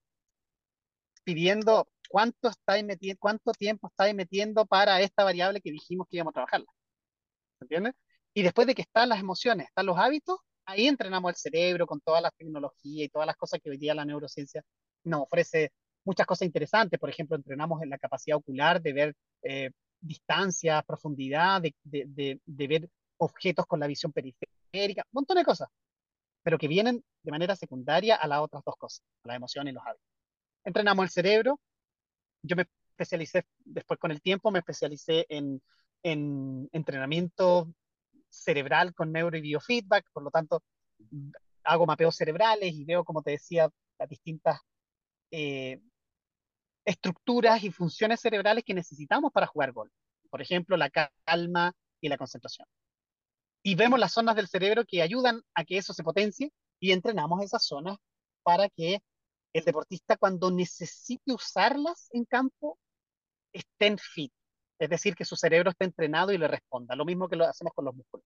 [1.24, 6.32] pidiendo cuánto, está metiendo, cuánto tiempo estáis metiendo para esta variable que dijimos que íbamos
[6.32, 6.68] a trabajarla.
[7.62, 7.94] ¿Entiendes?
[8.34, 12.00] Y después de que están las emociones, están los hábitos, ahí entrenamos el cerebro con
[12.02, 14.64] todas las tecnologías y todas las cosas que hoy día la neurociencia
[15.04, 15.72] nos ofrece
[16.06, 17.00] muchas cosas interesantes.
[17.00, 22.68] Por ejemplo, entrenamos en la capacidad ocular de ver eh, distancia, profundidad, de, de, de,
[22.68, 25.70] ver objetos con la visión periférica, un montón de cosas,
[26.44, 29.72] pero que vienen de manera secundaria a las otras dos cosas, a la emoción y
[29.72, 30.08] los hábitos.
[30.64, 31.60] Entrenamos el cerebro,
[32.42, 35.62] yo me especialicé después con el tiempo, me especialicé en,
[36.04, 37.74] en entrenamiento
[38.30, 40.64] cerebral con neuro y biofeedback, por lo tanto
[41.64, 44.60] hago mapeos cerebrales y veo, como te decía, las distintas
[45.32, 45.82] eh,
[46.86, 49.92] estructuras y funciones cerebrales que necesitamos para jugar golf.
[50.30, 52.68] Por ejemplo, la calma y la concentración.
[53.70, 57.44] Y vemos las zonas del cerebro que ayudan a que eso se potencie y entrenamos
[57.44, 57.98] esas zonas
[58.42, 59.00] para que
[59.54, 62.80] el deportista cuando necesite usarlas en campo
[63.54, 64.34] estén fit.
[64.80, 66.96] Es decir, que su cerebro esté entrenado y le responda.
[66.96, 68.26] Lo mismo que lo hacemos con los músculos.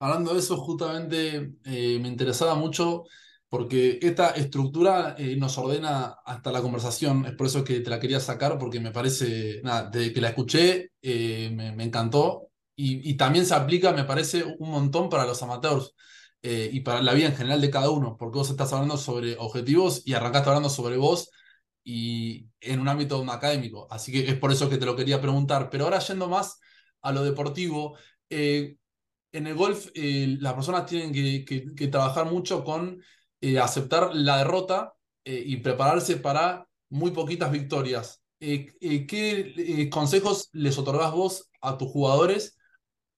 [0.00, 3.04] Hablando de eso, justamente eh, me interesaba mucho
[3.48, 7.24] porque esta estructura eh, nos ordena hasta la conversación.
[7.24, 10.28] Es por eso que te la quería sacar, porque me parece, nada, desde que la
[10.28, 12.51] escuché, eh, me, me, encantó.
[12.74, 15.94] Y, también se aplica, me parece, un montón para los amateurs
[16.42, 20.02] y para la vida en general de cada uno, porque vos estás hablando sobre objetivos
[20.04, 21.30] y arrancaste hablando sobre vos
[21.84, 23.86] y en un ámbito académico.
[23.90, 25.70] Así que es por eso que te lo quería preguntar.
[25.70, 26.58] Pero ahora yendo más
[27.02, 27.96] a lo deportivo,
[28.30, 28.76] eh,
[29.32, 33.02] en el golf eh, las personas tienen que, trabajar mucho con
[33.40, 38.22] eh, aceptar la derrota y prepararse para muy poquitas victorias.
[38.40, 42.58] ¿Qué consejos les otorgás vos a tus jugadores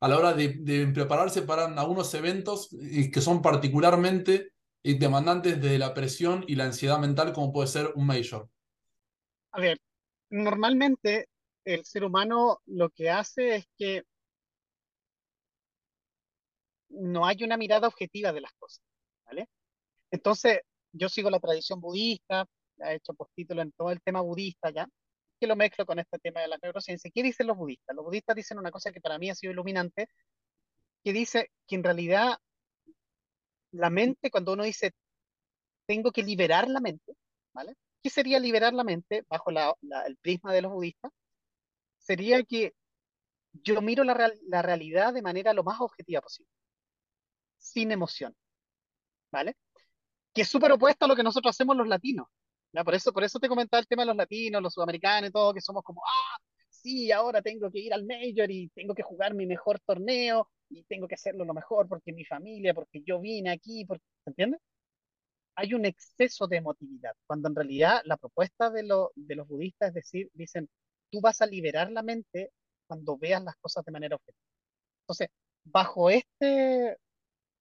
[0.04, 2.68] a la hora de, prepararse para algunos eventos
[3.10, 8.04] que son particularmente demandantes de la presión y la ansiedad mental, como puede ser un
[8.04, 8.50] major?
[9.52, 9.78] A ver,
[10.28, 11.30] normalmente
[11.64, 14.02] el ser humano lo que hace es que
[16.90, 18.84] no hay una mirada objetiva de las cosas,
[19.24, 19.48] ¿vale?
[20.10, 20.60] Entonces,
[20.92, 22.44] yo sigo la tradición budista,
[22.76, 24.86] he hecho postítulo en todo el tema budista ya,
[25.40, 27.10] que lo mezclo con este tema de la neurociencia.
[27.12, 27.94] ¿Qué dicen los budistas?
[27.96, 30.08] Los budistas dicen una cosa que para mí ha sido iluminante,
[31.02, 32.38] que dice que en realidad
[33.72, 34.92] la mente, cuando uno dice,
[35.86, 37.14] tengo que liberar la mente,
[37.52, 37.74] ¿vale?
[38.02, 41.10] ¿Qué sería liberar la mente bajo el prisma de los budistas?
[41.98, 42.74] Sería que
[43.52, 46.50] yo miro la, la realidad de manera lo más objetiva posible,
[47.58, 48.34] sin emoción,
[49.30, 49.56] ¿vale?
[50.32, 52.28] Que es súper opuesto a lo que nosotros hacemos los latinos.
[52.74, 52.84] ¿Ya?
[52.84, 55.54] Por, eso, por eso te comentaba el tema de los latinos, los sudamericanos y todo,
[55.54, 59.34] que somos como, ah, sí, ahora tengo que ir al Major y tengo que jugar
[59.34, 63.50] mi mejor torneo y tengo que hacerlo lo mejor porque mi familia, porque yo vine
[63.50, 64.04] aquí, porque,
[65.56, 68.82] hay un exceso de emotividad, cuando en realidad la propuesta de,
[69.14, 70.68] de los budistas es decir, dicen,
[71.10, 72.50] tú vas a liberar la mente
[72.88, 74.42] cuando veas las cosas de manera objetiva.
[75.02, 75.28] Entonces,
[75.64, 76.96] bajo este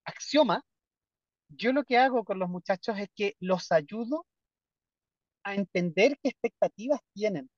[0.06, 0.64] axioma,
[1.50, 4.26] yo lo que hago con los muchachos es que los ayudo
[5.44, 7.50] a entender qué expectativas tienen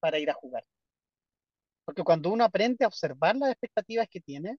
[0.00, 0.64] para ir a jugar.
[1.84, 4.56] Porque cuando uno aprende a observar las expectativas que tiene,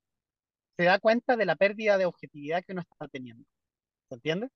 [0.77, 3.45] se da cuenta de la pérdida de objetividad que uno está teniendo.
[4.09, 4.49] ¿Se entiende?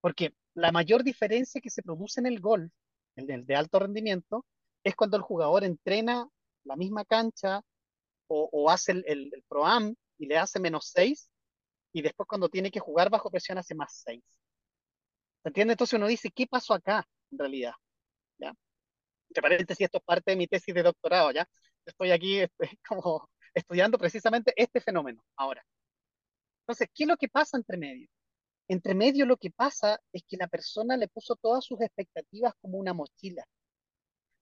[0.00, 2.72] Porque la mayor diferencia que se produce en el golf,
[3.16, 4.44] el de alto rendimiento,
[4.82, 6.28] es cuando el jugador entrena
[6.64, 7.60] la misma cancha
[8.28, 11.30] o, hace el, el, Pro-Am y le hace menos 6
[11.92, 14.22] y después cuando tiene que jugar bajo presión hace más 6.
[15.42, 15.74] ¿Se entiende?
[15.74, 17.72] Entonces uno dice, ¿qué pasó acá en realidad?
[18.38, 18.52] ¿Ya?
[19.28, 21.48] Entre paréntesis, esto es parte de mi tesis de doctorado, ¿ya?
[21.84, 25.64] Estoy aquí este, como estudiando precisamente este fenómeno ahora.
[26.62, 28.08] Entonces, ¿qué es lo que pasa entre medio?
[28.68, 32.78] Entre medio lo que pasa es que la persona le puso todas sus expectativas como
[32.78, 33.44] una mochila.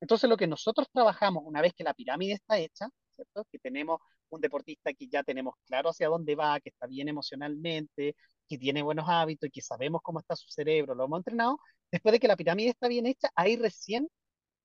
[0.01, 3.47] Entonces lo que nosotros trabajamos una vez que la pirámide está hecha, ¿cierto?
[3.51, 4.01] Que tenemos
[4.35, 8.17] un deportista que ya tenemos claro hacia dónde va, que está bien emocionalmente,
[8.49, 11.59] que tiene buenos hábitos y que sabemos cómo está su cerebro, lo hemos entrenado,
[11.91, 14.09] después de que la pirámide está bien hecha, ahí recién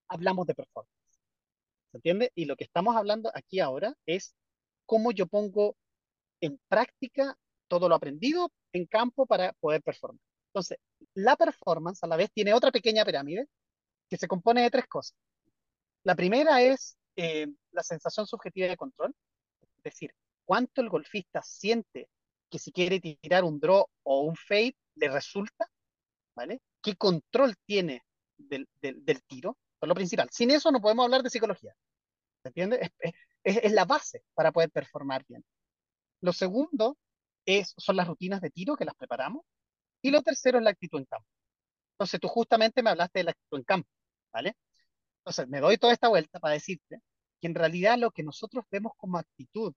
[0.08, 0.92] hablamos de performance.
[1.92, 2.32] ¿Se entiende?
[2.36, 4.36] Y lo que estamos hablando aquí ahora es
[4.86, 5.76] cómo yo pongo
[6.42, 10.22] en práctica todo lo aprendido en campo para poder performar.
[10.50, 10.78] Entonces,
[11.14, 13.48] la performance a la vez tiene otra pequeña pirámide
[14.10, 15.16] que se compone de tres cosas.
[16.04, 19.14] La primera es eh, la sensación subjetiva de control,
[19.84, 20.14] es decir,
[20.46, 22.10] cuánto el golfista siente
[22.50, 25.70] que si quiere tirar un draw o un fade le resulta,
[26.36, 26.62] ¿vale?
[26.82, 28.04] ¿Qué control tiene
[28.38, 28.68] del,
[29.28, 29.58] tiro?
[29.82, 30.30] es lo principal.
[30.32, 31.74] Sin eso no podemos hablar de psicología.
[32.44, 32.92] ¿Se entiende?
[33.44, 35.44] es la base para poder performar bien.
[36.22, 36.98] Lo segundo
[37.78, 39.44] son las rutinas de tiro que las preparamos.
[40.02, 41.28] Y lo tercero es la actitud en campo.
[41.94, 43.90] Entonces, tú justamente me hablaste de la actitud en campo,
[44.32, 44.56] ¿vale?
[45.20, 47.02] Entonces, me doy toda esta vuelta para decirte
[47.40, 49.74] que en realidad lo que nosotros vemos como actitud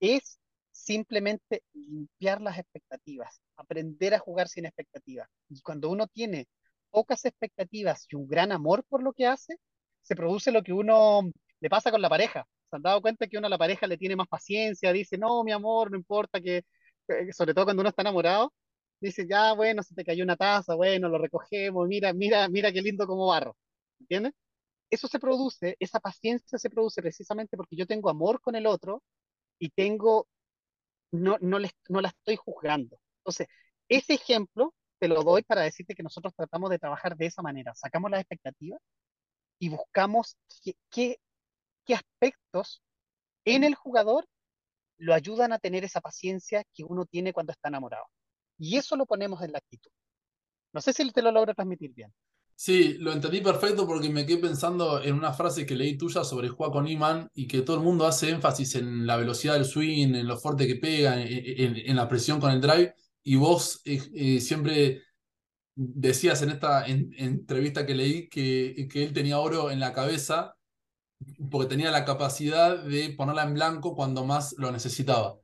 [0.00, 0.38] es
[0.72, 5.28] simplemente limpiar las expectativas, aprender a jugar sin expectativas.
[5.48, 6.46] Y cuando uno tiene
[6.90, 9.56] pocas expectativas y un gran amor por lo que hace,
[10.02, 12.46] se produce lo que uno le pasa con la pareja.
[12.70, 14.92] ¿Se han dado cuenta que uno a la pareja le tiene más paciencia?
[14.92, 16.64] Dice, no, mi amor, no importa que
[17.08, 18.52] eh, sobre todo cuando uno está enamorado,
[19.00, 22.82] dice, ya, bueno, se te cayó una taza, bueno, lo recogemos, mira, mira, mira qué
[22.82, 23.56] lindo como barro,
[24.00, 24.32] ¿entiendes?
[24.90, 29.02] Eso se produce, esa paciencia se produce precisamente porque yo tengo amor con el otro
[29.58, 30.28] y tengo,
[31.12, 33.00] no, no, no la estoy juzgando.
[33.20, 33.48] Entonces,
[33.88, 37.74] ese ejemplo te lo doy para decirte que nosotros tratamos de trabajar de esa manera.
[37.74, 38.80] Sacamos las expectativas
[39.58, 41.18] y buscamos qué, qué,
[41.84, 42.82] qué aspectos
[43.44, 44.26] en el jugador
[44.98, 48.04] lo ayudan a tener esa paciencia que uno tiene cuando está enamorado.
[48.58, 49.90] Y eso lo ponemos en la actitud.
[50.72, 52.12] No sé si te lo logro transmitir bien.
[52.62, 56.50] Sí, lo entendí perfecto porque me quedé pensando en una frase que leí tuya sobre
[56.50, 60.26] Juan Iman y que todo el mundo hace énfasis en la velocidad del swing, en
[60.26, 62.94] lo fuerte que pega, en, la presión con el drive.
[63.22, 65.04] Y vos eh, eh, siempre
[65.74, 70.54] decías en esta entrevista que leí que, que él tenía oro en la cabeza
[71.50, 75.38] porque tenía la capacidad de ponerla en blanco cuando más lo necesitaba.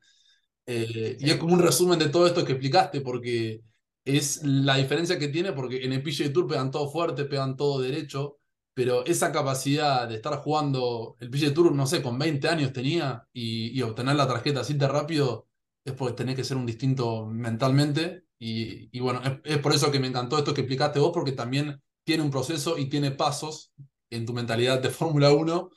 [0.67, 3.63] Eh, y es como un resumen de todo esto que explicaste, porque
[4.07, 7.81] es la diferencia que tiene, porque en el PGA Tour pegan todo fuerte, pegan todo
[7.81, 8.39] derecho,
[8.73, 13.27] pero esa capacidad de estar jugando el PGA Tour, no sé, con 20 años tenía
[13.33, 15.49] y, obtener la tarjeta así de rápido,
[15.85, 18.25] es porque tenés que ser un distinto mentalmente.
[18.39, 22.23] Y, bueno, es, por eso que me encantó esto que explicaste vos, porque también tiene
[22.23, 23.73] un proceso y tiene pasos
[24.11, 25.71] en tu mentalidad de Fórmula 1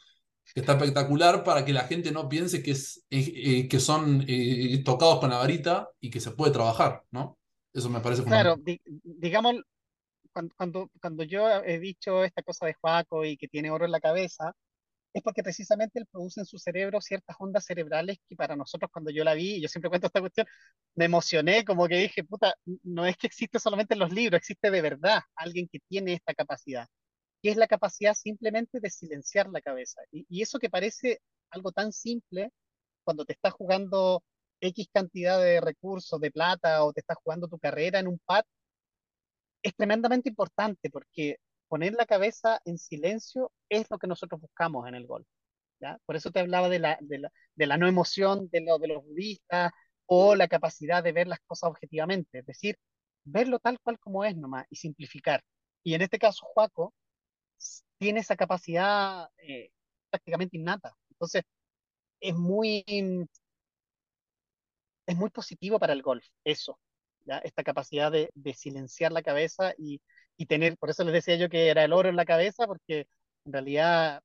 [0.53, 4.25] que está espectacular para que la gente no piense que, es, eh, eh, que son
[4.27, 7.38] eh, tocados con la varita y que se puede trabajar, ¿no?
[7.79, 8.57] Eso me parece Claro,
[9.03, 9.55] digamos,
[10.55, 13.99] cuando, cuando, yo he dicho esta cosa de Juaco y que tiene oro en la
[13.99, 14.53] cabeza,
[15.13, 19.11] es porque precisamente él produce en su cerebro ciertas ondas cerebrales que para nosotros cuando
[19.11, 20.45] yo la vi, y yo siempre cuento esta cuestión,
[20.95, 24.69] me emocioné, como que dije, puta, no es que existe solamente en los libros, existe
[24.69, 26.87] de verdad alguien que tiene esta capacidad
[27.41, 30.01] que es la capacidad simplemente de silenciar la cabeza.
[30.11, 32.51] Y, eso que parece algo tan simple,
[33.03, 34.23] cuando te estás jugando
[34.61, 38.43] X cantidad de recursos, de plata, o te estás jugando tu carrera en un pad,
[39.63, 44.95] es tremendamente importante porque poner la cabeza en silencio es lo que nosotros buscamos en
[44.95, 45.27] el golf.
[45.79, 45.99] ¿ya?
[46.05, 48.87] Por eso te hablaba de la, de la, de la no emoción de, lo, de
[48.87, 49.71] los budistas
[50.05, 52.77] o la capacidad de ver las cosas objetivamente, es decir,
[53.23, 55.43] verlo tal cual como es nomás y simplificar.
[55.83, 56.93] Y en este caso, Juaco
[57.97, 59.71] tiene esa capacidad eh,
[60.09, 60.95] prácticamente innata.
[61.11, 61.43] Entonces,
[62.19, 62.83] es muy,
[65.09, 66.79] es muy positivo para el golf, eso,
[67.25, 67.39] ¿ya?
[67.39, 69.99] esta capacidad de, silenciar la cabeza y,
[70.47, 73.07] tener, por eso les decía yo que era el oro en la cabeza, porque
[73.43, 74.21] en realidad,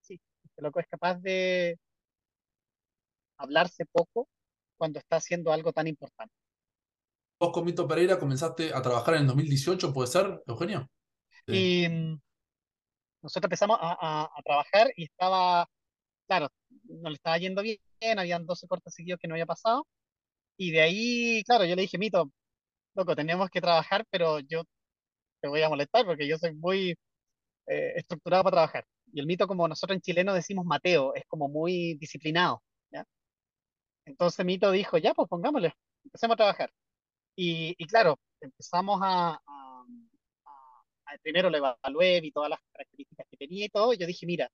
[0.00, 1.78] sí, este loco es capaz de
[3.36, 4.26] hablarse poco
[4.78, 6.34] cuando está haciendo algo tan importante.
[7.38, 10.88] Vos con Mito Pereira comenzaste a trabajar en el 2018, ¿puede ser, Eugenio?
[11.46, 11.86] Y
[13.20, 15.68] nosotros empezamos a, trabajar y estaba,
[16.26, 16.48] claro,
[16.84, 17.78] no le estaba yendo bien,
[18.18, 19.86] habían 12 cortes seguidos que no había pasado.
[20.56, 22.30] Y de ahí, claro, yo le dije, Mito,
[22.94, 24.64] loco, tenemos que trabajar, pero yo
[25.40, 26.90] te voy a molestar porque yo soy muy
[27.66, 28.86] eh, estructurado para trabajar.
[29.12, 32.62] Y el mito, como nosotros en chileno decimos Mateo, es como muy disciplinado.
[32.92, 33.04] ¿ya?
[34.06, 36.72] Entonces Mito dijo, ya, pues pongámosle, empecemos a trabajar.
[37.36, 39.40] Y, y claro, empezamos a,
[41.22, 44.48] primero lo evalué, vi todas las características que tenía y todo, y yo dije, mira,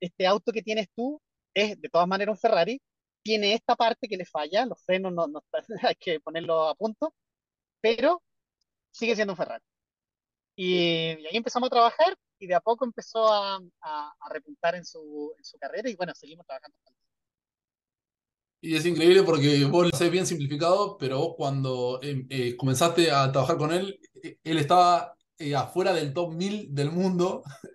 [0.00, 1.20] este auto que tienes tú
[1.54, 2.80] es de todas maneras un Ferrari,
[3.24, 5.42] tiene esta parte que le falla, los frenos no, no
[5.82, 7.14] hay que ponerlo a punto,
[7.80, 8.22] pero
[8.92, 9.64] sigue siendo un Ferrari.
[10.56, 10.78] Y,
[11.26, 15.44] ahí empezamos a trabajar y de a poco empezó a, a, repuntar en su, en
[15.44, 16.76] su, carrera y bueno, seguimos trabajando.
[18.60, 23.10] Y es increíble porque vos lo sé bien simplificado, pero vos cuando em, eh, comenzaste
[23.10, 27.42] a trabajar con él, eh, él estaba eh, afuera del top 1000 del mundo.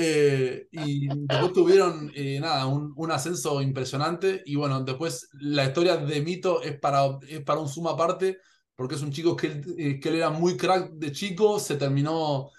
[0.00, 4.42] Eh, y después tuvieron, eh, nada, un, un, ascenso impresionante.
[4.46, 8.38] Y bueno, después la historia de Mito es para, es para un suma aparte,
[8.76, 12.50] porque es un chico que él, que él era muy crack de chico, se terminó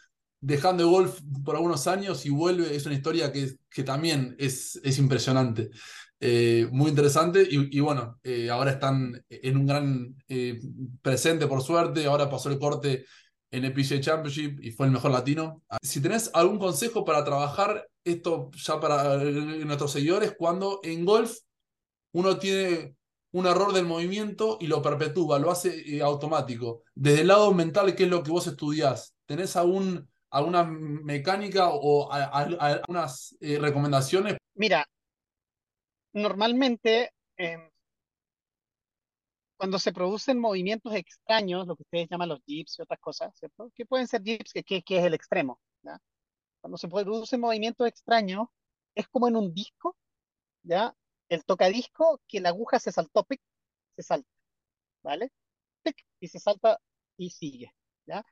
[0.41, 2.75] dejando de golf por algunos años y vuelve.
[2.75, 5.69] Es una historia que, que también es, es impresionante.
[6.71, 8.19] muy interesante y, y bueno,
[8.51, 10.15] ahora están en un gran
[11.01, 13.05] presente por suerte, ahora pasó el corte
[13.51, 15.63] en PGA Championship y fue el mejor latino.
[15.81, 21.37] Si tenés algún consejo para trabajar esto ya para nuestros seguidores, cuando en golf
[22.11, 22.95] uno tiene
[23.31, 26.83] un error del movimiento y lo perpetúa, lo hace eh, automático.
[26.95, 29.13] Desde el lado mental, ¿qué es lo que vos estudiás?
[29.25, 34.37] ¿Tenés algún, alguna mecánica o algunas eh, recomendaciones?
[34.55, 34.85] Mira,
[36.13, 37.68] normalmente em,
[39.59, 43.69] cuando se producen movimientos extraños, lo que ustedes llaman los dips y otras cosas, ¿cierto?
[43.75, 45.99] Que pueden ser dips, que, que, es el extremo, ¿ya?
[46.61, 48.47] Cuando se producen movimientos extraños,
[48.95, 49.97] es como en un disco,
[50.63, 50.95] ¿ya?
[51.29, 53.41] El tocadisco, que la aguja se saltó, pic,
[53.97, 54.29] se salta,
[55.03, 55.31] ¿vale?
[55.83, 56.79] Pic, y se salta
[57.17, 57.73] y sigue,
[58.05, 58.25] ¿ya?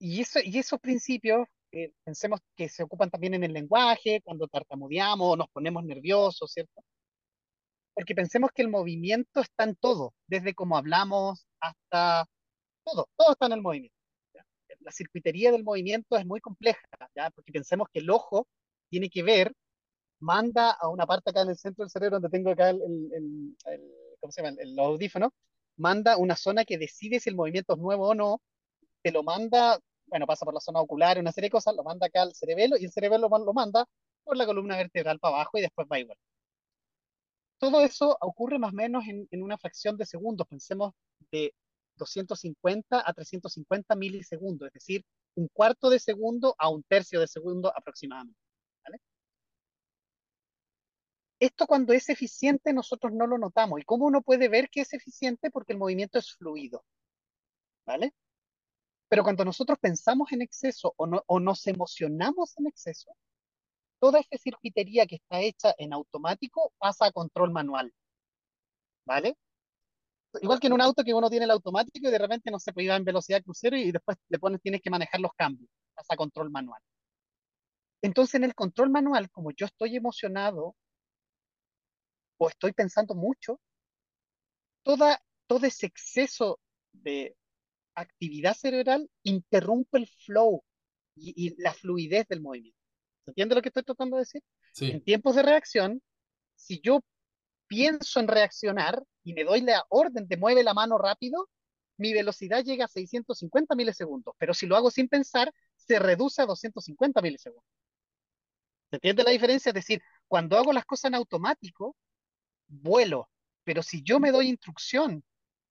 [0.00, 4.48] Y, eso, y esos principios, eh, pensemos que se ocupan también en el lenguaje, cuando
[4.48, 6.82] tartamudeamos, nos ponemos nerviosos, ¿cierto?
[7.94, 12.26] Porque pensemos que el movimiento está en todo, desde cómo hablamos hasta
[12.84, 13.96] todo, todo está en el movimiento.
[14.80, 17.30] la circuitería del movimiento es muy compleja, ¿ya?
[17.30, 18.46] Porque pensemos que el ojo
[18.90, 19.54] tiene que ver,
[20.20, 23.56] manda a una parte acá en el centro del cerebro donde tengo acá el,
[24.20, 24.56] ¿cómo se llama?
[24.60, 25.32] El, audífono,
[25.76, 28.42] manda una zona que decide si el movimiento es nuevo o no,
[29.02, 32.06] te lo manda, bueno, pasa por la zona ocular, una serie de cosas, lo manda
[32.06, 33.86] acá al cerebelo y el cerebelo lo, lo manda
[34.24, 36.18] por la columna vertebral para abajo y después va igual.
[37.58, 40.92] Todo eso ocurre más o menos en, una fracción de segundos, pensemos
[41.30, 41.54] de
[41.96, 45.04] 250 a 350 milisegundos, es decir,
[45.36, 48.38] un cuarto de segundo a un tercio de segundo aproximadamente.
[51.40, 53.80] Esto cuando es eficiente nosotros no lo notamos.
[53.80, 55.50] ¿Y cómo uno puede ver que es eficiente?
[55.50, 56.84] Porque el movimiento es fluido.
[57.84, 58.14] ¿Vale?
[59.08, 63.14] Pero cuando nosotros pensamos en exceso o nos emocionamos en exceso,
[64.00, 67.92] toda esa circuitería que está hecha en automático pasa a control manual.
[69.06, 69.36] ¿Vale?
[70.42, 72.72] igual que en un auto que uno tiene el automático y de repente no se
[72.72, 76.14] puede ir en velocidad crucero y después le pones, tienes que manejar los cambios, pasa
[76.14, 76.80] a control manual.
[78.02, 80.74] Entonces en el control manual, como yo estoy emocionado
[82.38, 83.60] o estoy pensando mucho,
[84.82, 85.16] todo
[85.62, 86.60] ese exceso
[86.92, 87.36] de
[87.94, 90.62] actividad cerebral interrumpe el flow
[91.16, 92.83] y la fluidez del movimiento.
[93.24, 94.42] ¿Se entiende lo que estoy tratando de decir?
[94.72, 94.90] Sí.
[94.90, 96.02] En tiempos de reacción,
[96.54, 97.00] si yo
[97.66, 101.48] pienso en reaccionar y me doy la orden de mueve la mano rápido,
[101.96, 106.46] mi velocidad llega a 650 milisegundos, pero si lo hago sin pensar, se reduce a
[106.46, 107.64] 250 milisegundos.
[108.90, 109.70] ¿Se entiende la diferencia?
[109.70, 111.96] Es decir, cuando hago las cosas en automático,
[112.66, 113.28] vuelo,
[113.64, 115.24] pero si yo me doy instrucción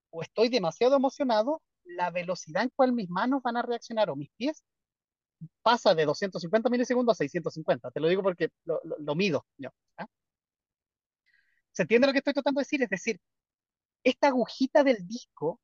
[0.09, 4.31] o estoy demasiado emocionado, la velocidad en cual mis manos van a reaccionar o mis
[4.37, 4.63] pies
[5.61, 7.91] pasa de 250 milisegundos a 650.
[7.91, 9.45] Te lo digo porque lo, lo, lo mido.
[9.57, 9.71] ¿ya?
[11.71, 12.83] ¿Se entiende lo que estoy tratando de decir?
[12.83, 13.19] Es decir,
[14.03, 15.59] esta agujita del disco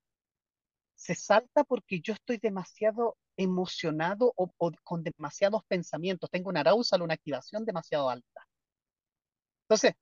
[0.96, 6.30] se salta porque yo estoy demasiado emocionado o, o con demasiados pensamientos.
[6.30, 8.48] Tengo una arousal, una activación demasiado alta.
[9.64, 9.94] Entonces,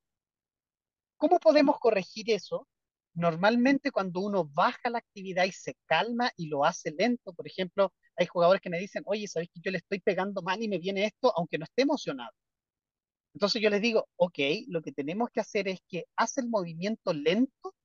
[1.18, 2.68] ¿cómo podemos corregir eso?
[3.14, 7.94] Normalmente cuando uno baja la actividad y se calma y lo hace lento, por ejemplo,
[8.18, 10.80] hay jugadores que me dicen, oye, ¿sabes que yo le estoy pegando mal y me
[10.80, 12.32] viene esto aunque no esté emocionado?
[13.34, 17.14] Entonces yo les digo, ok, lo que tenemos que hacer es que hace el movimiento
[17.14, 17.76] lento,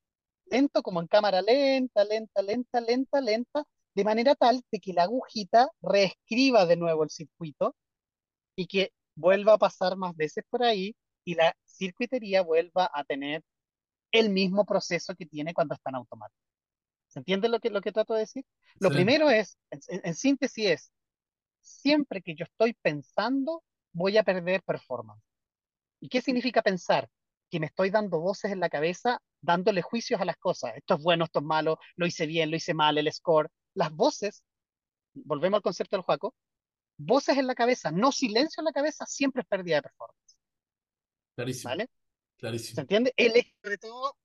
[0.47, 3.65] lento como en cámara lenta, lenta, lenta, lenta, lenta,
[3.95, 7.77] de manera tal de que la agujita reescriba de nuevo el circuito
[8.57, 13.43] y que vuelva a pasar más veces por ahí y la circuitería vuelva a tener
[14.13, 16.52] el mismo proceso que tiene cuando está en automático.
[17.13, 18.45] ¿Se entiende lo que, lo que trato de decir?
[18.81, 18.95] Lo Sí.
[18.95, 20.93] primero es, en, en síntesis es,
[21.61, 25.23] siempre que yo estoy pensando, voy a perder performance.
[26.01, 27.09] ¿Y qué significa pensar?
[27.51, 30.73] Que me estoy dando voces en la cabeza, dándole juicios a las cosas.
[30.77, 33.51] Esto es bueno, esto es malo, lo hice bien, lo hice mal, el score.
[33.75, 34.43] Las voces,
[35.13, 36.35] volvemos al concepto del Juaco,
[36.97, 40.37] voces en la cabeza, no silencio en la cabeza, siempre es pérdida de performance.
[41.35, 41.85] Clarísimo, ¿Vale?
[41.87, 42.81] ¿Se clarísimo.
[42.81, 43.13] entiende?
[43.17, 44.17] El eje de todo,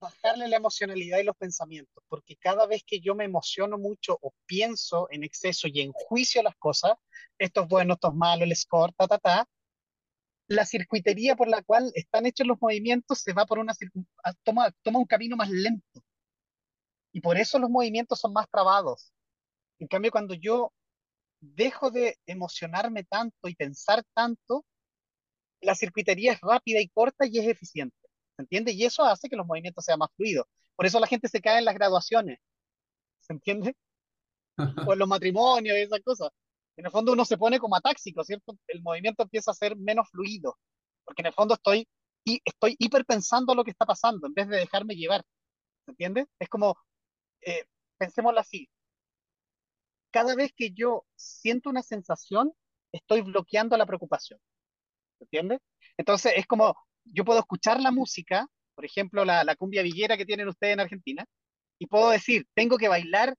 [0.00, 4.32] bajarle la emocionalidad y los pensamientos, porque cada vez que yo me emociono mucho o
[4.46, 6.92] pienso en exceso y enjuicio las cosas,
[7.38, 9.48] esto es bueno, esto es malo, el score, ta, ta, ta,
[10.48, 13.74] la circuitería por la cual están hechos los movimientos se va por una
[14.42, 16.02] toma, toma un camino más lento.
[17.12, 19.12] Y por eso los movimientos son más trabados.
[19.78, 20.72] En cambio, cuando yo
[21.40, 24.64] dejo de emocionarme tanto y pensar tanto,
[25.60, 27.97] la circuitería es rápida y corta y es eficiente.
[28.38, 28.70] ¿Se entiende?
[28.70, 30.46] Y eso hace que los movimientos sean más fluidos.
[30.76, 32.38] Por eso la gente se cae en las graduaciones.
[33.18, 33.74] ¿Se entiende?
[34.86, 36.30] O en los matrimonios y esas cosas.
[36.76, 38.56] En el fondo uno se pone como atáxico, ¿cierto?
[38.68, 40.56] El movimiento empieza a ser menos fluido.
[41.04, 41.88] Porque en el fondo estoy,
[42.24, 45.24] y estoy hiperpensando lo que está pasando en vez de dejarme llevar.
[45.84, 46.26] ¿Se entiende?
[46.38, 46.76] Es como,
[47.40, 47.64] eh,
[47.98, 48.68] pensémoslo así.
[50.12, 52.52] Cada vez que yo siento una sensación,
[52.92, 54.38] estoy bloqueando la preocupación.
[55.18, 55.58] ¿Se entiende?
[55.96, 56.76] Entonces es como,
[57.12, 60.80] yo puedo escuchar la música, por ejemplo, la, la cumbia villera que tienen ustedes en
[60.80, 61.24] Argentina,
[61.78, 63.34] y puedo decir, tengo que bailar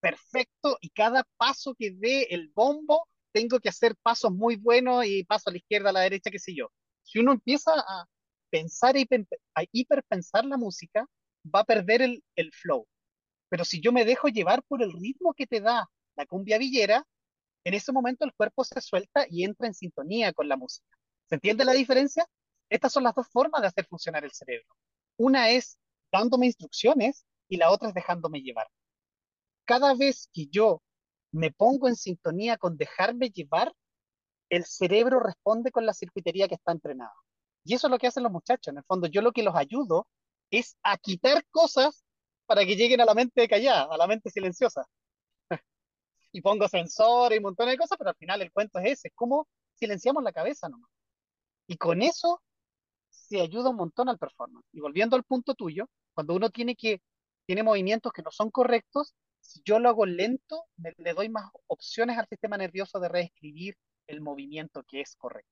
[0.00, 5.24] perfecto y cada paso que dé el bombo, tengo que hacer pasos muy buenos y
[5.24, 6.70] paso a la izquierda, a la derecha, qué sé yo.
[7.02, 8.06] Si uno empieza a
[8.50, 9.08] pensar y
[9.54, 11.06] a hiperpensar la música,
[11.42, 12.86] va a perder el, el flow.
[13.48, 17.06] Pero si yo me dejo llevar por el ritmo que te da la cumbia villera,
[17.64, 20.86] en ese momento el cuerpo se suelta y entra en sintonía con la música.
[21.28, 22.26] ¿Se entiende la diferencia?
[22.72, 24.74] Estas son las dos formas de hacer funcionar el cerebro.
[25.18, 25.78] Una es
[26.10, 28.66] dándome instrucciones y la otra es dejándome llevar.
[29.66, 30.82] Cada vez que yo
[31.32, 33.74] me pongo en sintonía con dejarme llevar,
[34.48, 37.12] el cerebro responde con la circuitería que está entrenada.
[37.62, 38.72] Y eso es lo que hacen los muchachos.
[38.72, 40.06] En el fondo, yo lo que los ayudo
[40.50, 42.02] es a quitar cosas
[42.46, 44.86] para que lleguen a la mente callada, a la mente silenciosa.
[46.32, 49.08] y pongo sensores y un montón de cosas, pero al final el cuento es ese,
[49.08, 50.90] es cómo silenciamos la cabeza nomás.
[51.66, 52.40] Y con eso
[53.40, 54.66] ayuda un montón al performance.
[54.72, 57.00] Y volviendo al punto tuyo, cuando uno tiene que
[57.46, 62.16] tiene movimientos que no son correctos, si yo lo hago lento, le doy más opciones
[62.16, 63.76] al sistema nervioso de reescribir
[64.06, 65.50] el movimiento que es correcto.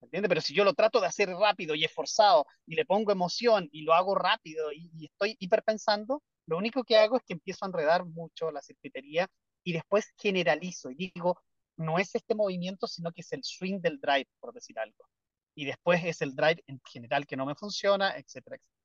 [0.00, 0.28] ¿Entiendes?
[0.28, 3.82] Pero si yo lo trato de hacer rápido y esforzado y le pongo emoción y
[3.82, 7.68] lo hago rápido y, y estoy hiperpensando, lo único que hago es que empiezo a
[7.68, 9.28] enredar mucho la circuitería
[9.62, 11.40] y después generalizo y digo,
[11.76, 15.06] no es este movimiento, sino que es el swing del drive, por decir algo.
[15.54, 18.82] Y después es el drive en general que no me funciona, etcétera, etcétera.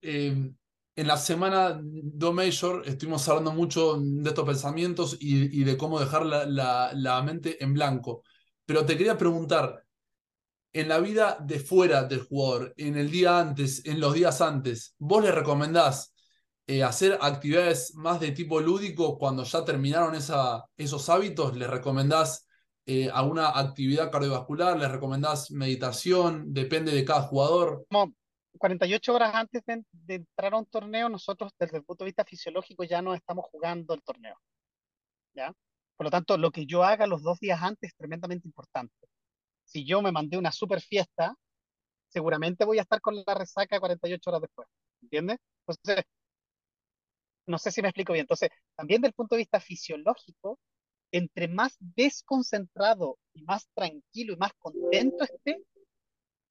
[0.00, 0.52] Eh,
[0.96, 6.24] en la semana Do Major estuvimos hablando mucho de estos pensamientos y, de cómo dejar
[6.24, 8.22] la, la, mente en blanco.
[8.64, 9.84] Pero te quería preguntar,
[10.72, 14.94] en la vida de fuera del jugador, en el día antes, en los días antes,
[14.98, 16.14] ¿vos le recomendás
[16.66, 21.56] eh, hacer actividades más de tipo lúdico cuando ya terminaron esa, esos hábitos?
[21.56, 22.45] ¿Le recomendás
[22.86, 24.78] eh, alguna actividad cardiovascular?
[24.78, 26.52] ¿Le recomendás meditación?
[26.54, 27.84] ¿Depende de cada jugador?
[28.58, 29.84] 48 horas antes de,
[30.14, 33.94] entrar a un torneo, nosotros desde el punto de vista fisiológico ya no estamos jugando
[33.94, 34.36] el torneo.
[35.34, 35.52] ¿ya?
[35.96, 38.94] Por lo tanto, lo que yo haga los dos días antes es tremendamente importante.
[39.64, 41.34] Si yo me mandé una super fiesta,
[42.08, 44.68] seguramente voy a estar con la resaca 48 horas después.
[45.02, 45.38] ¿Entiendes?
[45.66, 46.04] Entonces,
[47.46, 48.24] no sé si me explico bien.
[48.24, 50.58] Entonces, también desde el punto de vista fisiológico,
[51.12, 55.62] entre más desconcentrado y más tranquilo y más contento esté,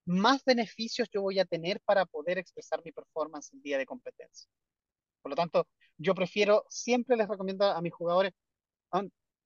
[0.06, 4.50] más beneficios yo voy a tener para poder expresar mi performance el día de competencia.
[5.22, 8.34] Por lo tanto, yo prefiero, siempre les recomiendo a mis jugadores,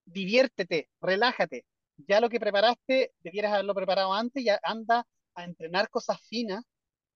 [0.05, 1.66] diviértete, relájate.
[2.07, 5.05] Ya lo que preparaste, debieras haberlo preparado antes, ya anda
[5.36, 6.64] a entrenar cosas finas,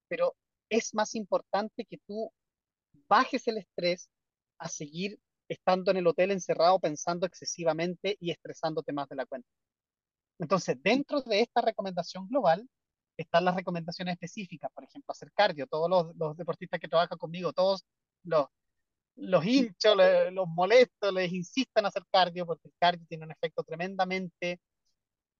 [0.08, 0.36] pero
[0.70, 2.32] es más importante que tú
[3.08, 4.10] bajes el estrés
[4.58, 5.20] a seguir
[5.54, 9.47] estando en el hotel encerrado pensando excesivamente y estresándote más de la cuenta.
[10.39, 12.68] Entonces, dentro de esta recomendación global,
[13.18, 15.68] están las recomendaciones específicas, por ejemplo, hacer cardio.
[15.68, 17.86] Todos los, deportistas que trabajan conmigo, todos
[18.24, 18.47] los,
[19.16, 19.95] los hinchos,
[20.32, 24.60] los molesto, les insistan a hacer cardio porque el cardio tiene un efecto tremendamente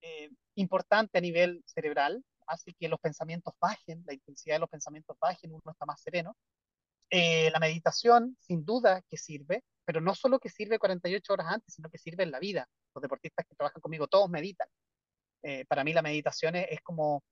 [0.02, 5.16] eh, importante a nivel cerebral, hace que los pensamientos bajen, la intensidad de los pensamientos
[5.18, 6.36] bajen, uno está más sereno.
[7.10, 11.74] Eh, la meditación, sin duda, que sirve, pero no solo que sirve 48 horas antes,
[11.74, 12.66] sino que sirve en la vida.
[12.94, 14.68] Los deportistas que trabajan conmigo, todos meditan.
[15.42, 17.22] Eh, para mí la meditación es como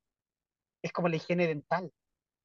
[0.82, 1.90] es como la higiene dental,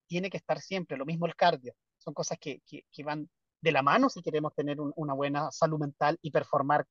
[0.08, 3.30] tiene que estar siempre, lo mismo el cardio, son cosas que, que, van
[3.62, 6.86] de la mano si queremos tener una buena salud mental y performar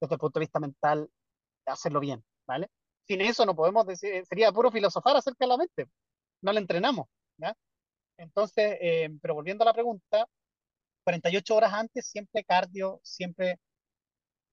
[0.00, 1.08] desde el punto de vista mental,
[1.66, 2.68] hacerlo bien, ¿vale?
[3.06, 5.86] Sin eso no podemos decir, sería puro filosofar acerca de la mente,
[6.42, 7.06] no la entrenamos,
[7.36, 7.54] ¿ya?
[8.18, 10.26] Entonces, eh, pero volviendo a la pregunta,
[11.06, 13.60] 48 horas antes, siempre cardio, siempre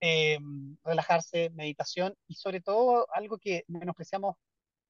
[0.02, 0.38] eh,
[0.84, 4.36] relajarse, meditación y sobre todo algo que menospreciamos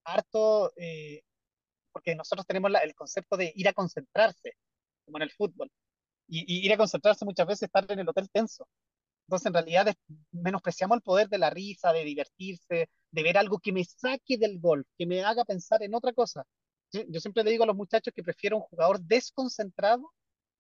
[0.04, 1.22] harto eh,
[1.94, 4.58] porque nosotros tenemos el concepto de ir a concentrarse,
[5.06, 5.70] como en el fútbol.
[6.28, 8.68] Y, ir a concentrarse muchas veces estar en el hotel tenso.
[9.28, 9.94] Entonces, en realidad,
[10.32, 14.60] menospreciamos el poder de la risa, de divertirse, de ver algo que me saque del
[14.60, 16.44] golf, que me haga pensar en otra cosa.
[16.92, 20.12] Yo, siempre le digo a los muchachos que prefiero un jugador desconcentrado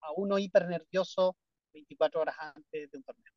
[0.03, 1.35] a uno hiper nervioso
[1.73, 3.33] 24 horas antes de un torneo.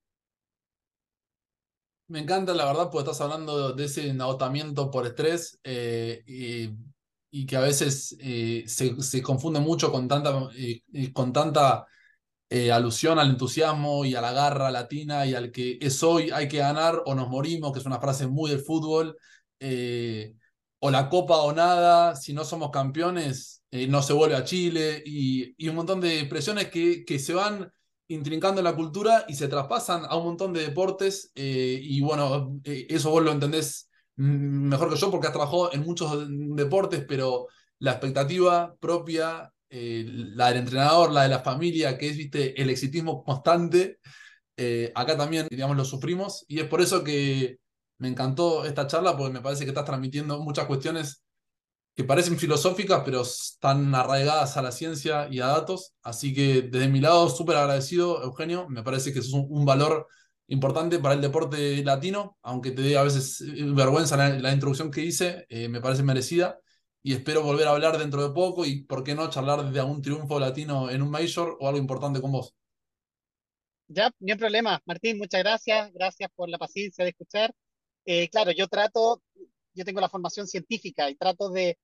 [2.09, 6.23] Me encanta, la verdad, porque estás hablando de ese agotamiento por estrés eh,
[7.31, 11.87] y que a veces eh, se, confunde mucho con tanta, eh, con tanta
[12.73, 16.59] alusión al entusiasmo y a la garra latina y al que es hoy, hay que
[16.59, 19.17] ganar o nos morimos, que es una frase muy del fútbol,
[20.87, 25.55] o la copa o nada, si no somos campeones, no se vuelve a Chile, y,
[25.59, 27.70] y un montón de expresiones que, que se van
[28.09, 33.11] intrincando en la cultura y se traspasan a un montón de deportes, y bueno, eso
[33.11, 38.74] vos lo entendés mejor que yo porque has trabajado en muchos deportes, pero la expectativa
[38.80, 43.99] propia, eh, la del entrenador, la de la familia, que es el exitismo constante,
[44.57, 47.59] eh, acá también, digamos, lo sufrimos y es por eso que
[47.99, 51.23] me encantó esta charla porque me parece que estás transmitiendo muchas cuestiones
[51.95, 55.95] que parecen filosóficas, pero están arraigadas a la ciencia y a datos.
[56.03, 58.69] Así que desde mi lado, súper agradecido, Eugenio.
[58.69, 60.07] Me parece que es un valor
[60.49, 65.03] importante para el deporte latino, aunque te dé a veces eh, vergüenza la, introducción que
[65.03, 66.59] hice, eh, me parece merecida
[67.03, 70.03] y espero volver a hablar dentro de poco y, ¿por qué no, charlar de algún
[70.03, 72.55] triunfo latino en un Major o algo importante con vos?
[73.89, 74.83] Ya, ni un problema.
[74.85, 75.93] Martín, muchas gracias.
[75.93, 77.55] Gracias por la paciencia de escuchar.
[78.07, 79.23] Eh, claro, yo trato,
[79.75, 81.79] yo tengo la formación científica y trato de,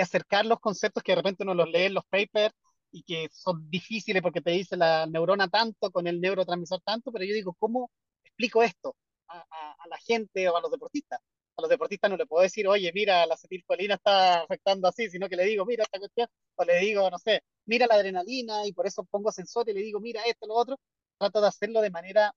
[0.00, 2.54] acercar los conceptos que de repente uno los lee en los papers
[2.90, 7.24] y que son difíciles porque te dice la neurona tanto con el neurotransmisor tanto, pero
[7.24, 7.90] yo digo, ¿cómo
[8.24, 8.96] explico esto
[9.28, 9.40] a,
[9.78, 11.20] a la gente o a los deportistas?
[11.56, 15.28] A los deportistas no le puedo decir, oye, mira, la acetilcolina está afectando así, sino
[15.28, 18.72] que le digo, mira esta cuestión, o le digo, no sé, mira la adrenalina y
[18.72, 20.78] por eso pongo sensor y le digo, mira esto, lo otro.
[21.18, 22.34] Trato de hacerlo de manera,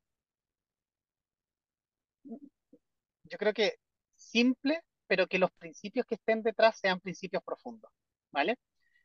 [3.32, 3.78] yo creo que
[4.16, 7.92] simple, pero que los principios que estén detrás sean principios profundos,
[8.32, 8.58] ¿vale?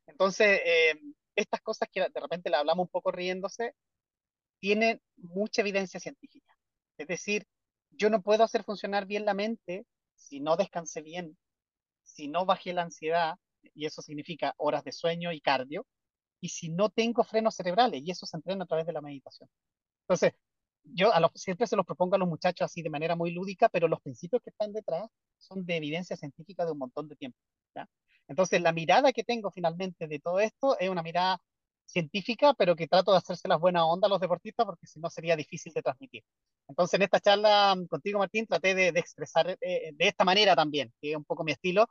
[0.06, 1.00] Entonces, eh,
[1.36, 3.74] estas cosas que de repente le hablamos un poco riéndose,
[4.60, 6.54] tienen mucha evidencia científica.
[6.98, 7.46] Es decir,
[7.90, 11.36] yo no puedo hacer funcionar bien la mente si no descansé bien,
[12.04, 13.36] si no bajé la ansiedad,
[13.74, 15.86] y eso significa horas de sueño y cardio,
[16.40, 19.48] y si no tengo frenos cerebrales, y eso se entrena a través de la meditación.
[20.02, 20.32] Entonces,
[20.94, 23.68] yo a los, siempre se los propongo a los muchachos así de manera muy lúdica,
[23.68, 25.08] pero los principios que están detrás
[25.38, 27.38] son de evidencia científica de un montón de tiempo.
[27.74, 27.88] ¿ya?
[28.28, 31.40] Entonces, la mirada que tengo finalmente de todo esto es una mirada
[31.86, 35.08] científica, pero que trato de hacerse las buenas ondas a los deportistas porque si no
[35.08, 36.24] sería difícil de transmitir.
[36.68, 40.92] Entonces, en esta charla mm, contigo, Martín, traté de, expresar eh, de esta manera también,
[41.00, 41.86] que es un poco mi estilo,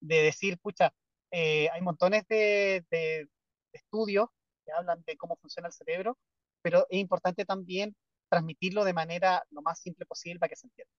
[0.00, 0.92] de decir, pucha,
[1.30, 3.28] eh, hay montones de, de
[3.72, 4.28] estudios
[4.64, 6.18] que hablan de cómo funciona el cerebro,
[6.62, 7.96] pero es importante también
[8.28, 10.92] transmitirlo de manera lo más simple posible para que se entienda.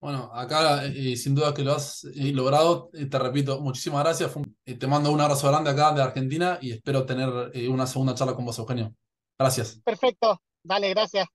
[0.00, 2.90] Bueno, acá eh, sin duda que lo has eh, logrado.
[2.94, 4.32] Eh, te repito, muchísimas gracias.
[4.64, 7.28] te mando un abrazo grande acá de Argentina y espero tener
[7.68, 8.94] una segunda charla con vos, Eugenio.
[9.38, 9.80] Gracias.
[9.84, 10.40] Perfecto.
[10.62, 11.26] Dale, gracias.